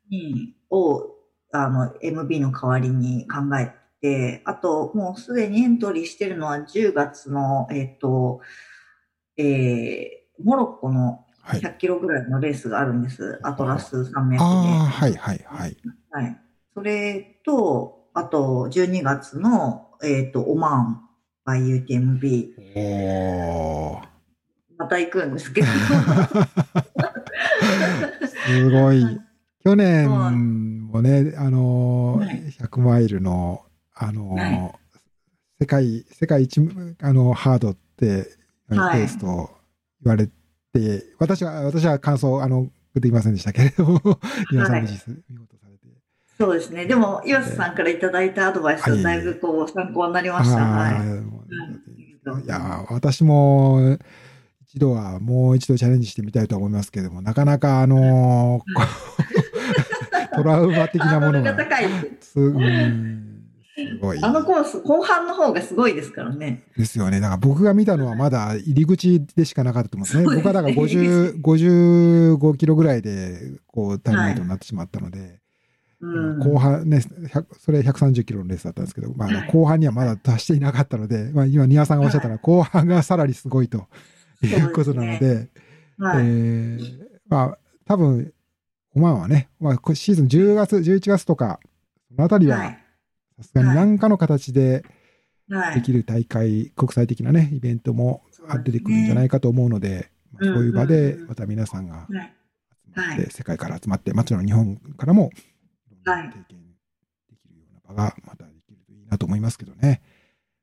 [0.09, 1.15] にを、
[1.51, 8.41] あの、MB の代わりに考えて、あと、もうすでにエントリーしてるのは10月の、えっ、ー、と、
[9.37, 13.23] えー、モロッコの100キロぐらいのレースがあるんです。
[13.23, 14.37] はい、アトラス山脈で。
[14.39, 14.51] ああ、
[14.85, 15.77] はいはいはい。
[16.11, 16.41] はい。
[16.73, 22.53] それと、あと、12月の、えっ、ー、と、オマーン by UTMB。
[22.75, 24.01] お
[24.77, 25.67] また行くんですけど。
[28.27, 29.19] すごい。
[29.63, 33.65] 去年もね、あの、100マイルの、
[34.01, 34.79] あの、
[35.59, 36.61] 世界、世界一、
[37.01, 38.27] あの、ハードって、
[38.69, 39.49] ペースと
[40.01, 44.01] 言われて、私は、私は感想、あの、できませんでしたけれども、
[44.51, 45.87] 皆さん見事されて。
[46.37, 46.85] そうですね。
[46.85, 50.55] でも、岩瀬さんからいただいたアドバイスはだいぶこう、参考になりました。
[50.55, 50.91] は
[52.41, 52.45] い。
[52.45, 53.97] いや、私も、
[54.65, 58.61] 一度はもう一度チャレンジしてみたいと思いますけれども、なかなかあの
[60.35, 61.53] トラウマ的なものが。
[61.53, 61.89] 高い。
[62.21, 63.28] すうんすごい。
[64.21, 66.63] あのコース、後半の方がすごいですからね。
[66.77, 67.19] ですよね。
[67.19, 70.23] だから僕が見たのはまだ入り口でしかなかったと思うんですね。
[70.23, 70.35] すね。
[70.35, 75.39] 僕はだから50、55キロぐらいで、こう、タイムライトになってしまったので、はい
[76.01, 77.01] 後半ね、
[77.59, 83.87] それ130キロのレースだったんですけど、まあ、後半にはまだ達していなかったので、 まあ、今、庭さんがおっしゃったのは、後半がさらにすごいと
[84.41, 85.49] いうことなので、
[85.97, 88.33] はい、えー、まあ、多分、
[88.95, 91.59] オマーンはね、まあ、シーズン10月、11月とか、
[92.07, 92.77] そのあたりは、
[93.39, 94.83] さすがに何かの形で
[95.73, 98.21] できる大会、国際的なね、イベントも
[98.63, 100.11] 出てくるんじゃないかと思うので、
[100.41, 102.13] そういう場でまた皆さんが集
[102.95, 105.29] まって、世界から集まって、もちろん日本からも
[106.05, 110.01] 経験できるような場がまたできるといいなと思いますけどね。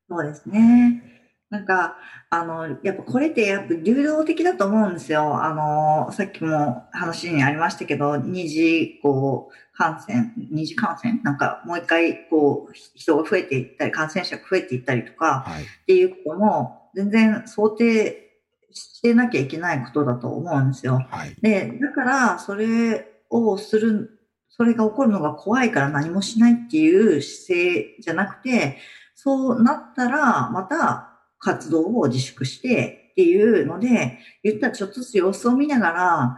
[0.08, 1.02] そうですね。
[1.48, 1.96] なんか、
[2.28, 5.42] あの、やっぱこれってやっぱ流動的だと思うんですよ。
[5.42, 11.20] あの、さっきも話にありましたけど、二次、こう、感染、二次感染。
[11.22, 18.40] なんかもう一回、こう、人が増えていったり、感染者が増えていったりとか、はい、っていうことも、全然想定
[18.72, 21.06] してなきゃいけないことだと思うんですよ。
[21.10, 24.18] はい、で、だから、それをする、
[24.48, 28.78] それが起こるのが怖いから何もしないっていう姿勢じゃなくて、
[29.14, 36.36] そうなったら、また、活動を自粛してっていうので、言ったらちょっとずつ様子を見ながら、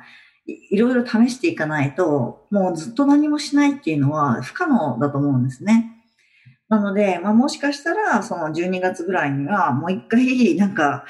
[0.49, 5.95] いろいろ試していかないと、もうずっと何もしないっていうのは不可能だと思うんですね。
[6.69, 11.05] なので、まあ、もしかしたら、その12月ぐらいには、もう一回、なんか、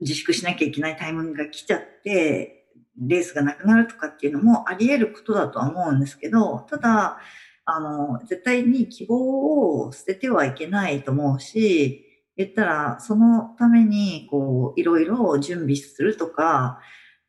[0.00, 2.66] 自粛しなきゃいけないタイミングが来ちゃって、
[3.00, 7.18] レースがなくなるとかっていうのもあり得ることだとは思うんですけど、ただ、
[7.64, 12.04] あの、絶対に希望を捨ててはいけないと思うし、
[12.36, 16.80] 言ったら、そのために、こう、いろいろ準備するとか、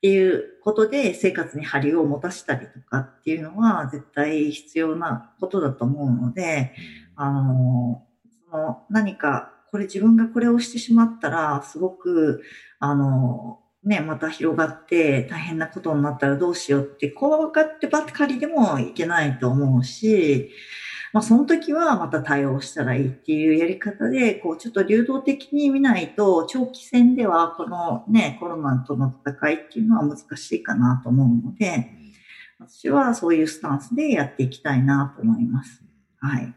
[0.05, 6.73] っていうことで生活に張りを持たせたりとかっていうのは絶対必要なことだと思うので、
[7.15, 8.03] あの、
[8.51, 12.43] その何か、これ自分がこれをしてしまったら、すごく、
[12.77, 20.51] あの、ね、また広がって大変なことになったらどうしようって怖がってばっかりでもいけないと思うし、
[21.15, 31.89] まあ、その時はまた対応したらいいっていうやり方で、こう、ちょっと流動的に見ないと、長期戦ではこのね、コロナとの戦いっていうのは難しいかなと思うので、
[32.59, 35.81] 私はそういうスタンスでやっていきたいなと思います。
[36.19, 36.41] はい。
[36.41, 36.49] そ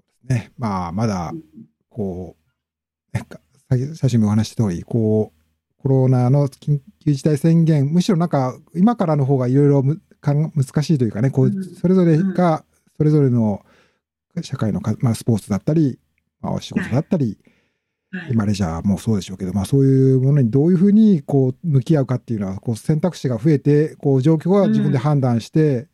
[0.00, 0.52] うですね。
[0.58, 1.32] まあ、まだ、
[1.88, 3.38] こう、なんか、
[3.68, 12.64] 最初にお話した通り、こう、コロナの緊急事態宣言、むしろなんか、今からの方がいろいろ難しいというかね、こう、それぞれが
[12.98, 13.64] それぞれの
[14.42, 15.98] 社会のか、まあ、スポーツだったり、
[16.40, 17.38] まあ、お仕事だったり、
[18.10, 25.88] はい、マレージャーもそうでしょうけど、まあ、そういうものにどういうふうにこう向き合うかっていうのはこう選択肢が増えてこう状況は自分で判断して、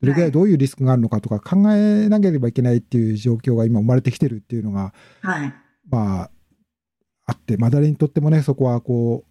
[0.00, 4.92] どれぐらいどういうリスクがあるのかとか考えなければいけないっていう状況が今生まれてきてるっていうのが、
[5.22, 5.54] はい、
[5.88, 6.30] まあ、
[7.26, 9.30] あって、まあ、誰にとってもね、そこはこう、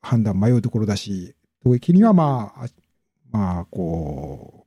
[0.00, 2.68] 判断迷うところだし、時にはまあ、あ
[3.30, 4.57] まあ、こう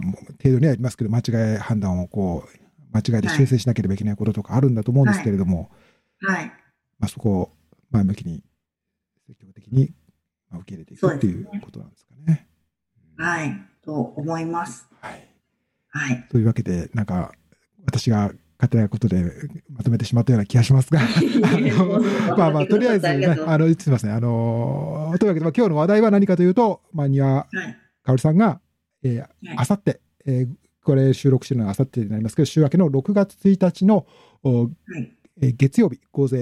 [0.00, 5.70] 程度にはありますけど、間違い判断をこう、間違いで修正しなければいけないこととかあるんだと思うんですけれども、
[6.20, 6.46] はい。
[6.98, 7.50] まあ、そこを
[7.90, 8.44] 前向きに、
[9.26, 9.92] 積極的に
[10.50, 12.46] まあ受け入れていくっていうことなんですかね。
[13.16, 13.62] はい。
[13.82, 14.88] と思います。
[15.00, 15.28] はい。
[15.88, 16.26] はい。
[16.30, 17.32] というわけで、なんか、
[17.86, 19.24] 私が勝手なことで
[19.70, 22.00] まとめてしまったような気がしますが、あの
[22.36, 27.48] まあまあ、とりあえずね、あの、すみません、あの、というわけで、まあ、今日の話題は何かというと、まあ、庭はい。
[28.02, 28.60] かおりさんが、
[29.04, 29.24] え
[29.56, 30.48] あさって、えー
[30.84, 34.06] これ収録してるのがあさってになりますけど、週明けの6月1日の、
[34.42, 34.70] おはい。
[35.40, 36.40] えー月曜日午前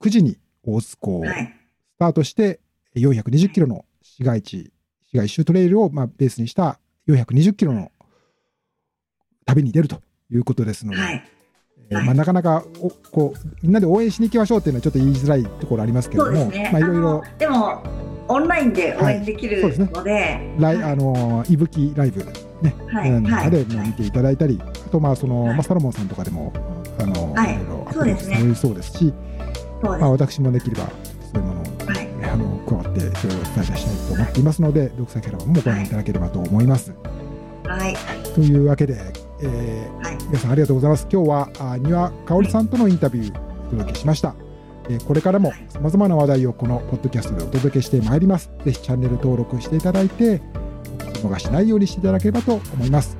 [0.00, 1.54] 9時に大津港をはい。
[1.94, 2.60] スタートして、
[2.96, 4.72] 420キロの市街地、
[5.08, 7.92] 市街一周トレイルをまあベースにした420キロの
[9.46, 11.24] 旅に出るということですので、はい。
[11.90, 16.46] えーまあ、なかなかおこうみんなで応援しに行きましょうっていうのはちょっと言いづらいところありますけれども。
[16.46, 17.82] まあ、いろいろでも、
[18.28, 20.92] オンラインで応援できるので、ライ、はい。
[20.92, 22.24] あのいぶきライブ、
[22.62, 22.74] ね。
[22.88, 23.10] はい。
[23.10, 23.66] なんかではい。
[23.66, 25.54] も見ていただいたり、あとまあその、はい。
[25.54, 26.52] まあ、サロモンさんとかでも
[26.98, 27.54] あの、はい。
[27.54, 28.54] いろいろアそうですね。
[28.54, 29.12] そうですし、
[29.82, 30.10] まあ。
[30.10, 30.84] 私もできれば
[31.32, 31.64] そういうものを、
[32.32, 36.94] あの加わってそれをお伝えしたいと思っていますので、読者キャラもご覧いただければと思います。
[37.66, 37.94] はい。
[38.34, 38.96] というわけで、
[39.42, 40.18] えーはい。
[40.28, 41.06] 皆さんありがとうございます。
[41.12, 44.34] 今日はあ丹羽香織さんとのインタビューをお届けしました。
[44.88, 48.50] えーこれからもさまざまな話題をこのポッドキャストでお届けしてまいります。
[48.64, 50.42] ぜひチャンネル登録していただいて、
[51.22, 53.16] 逃しないようにしていただければと思います。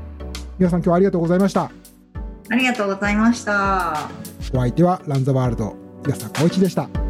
[0.59, 1.71] 皆さん今日はありがとうございました。
[2.51, 4.11] ありがとうございました。
[4.53, 5.75] お相手はランザワールド、
[6.07, 7.04] 岩佐光一でした。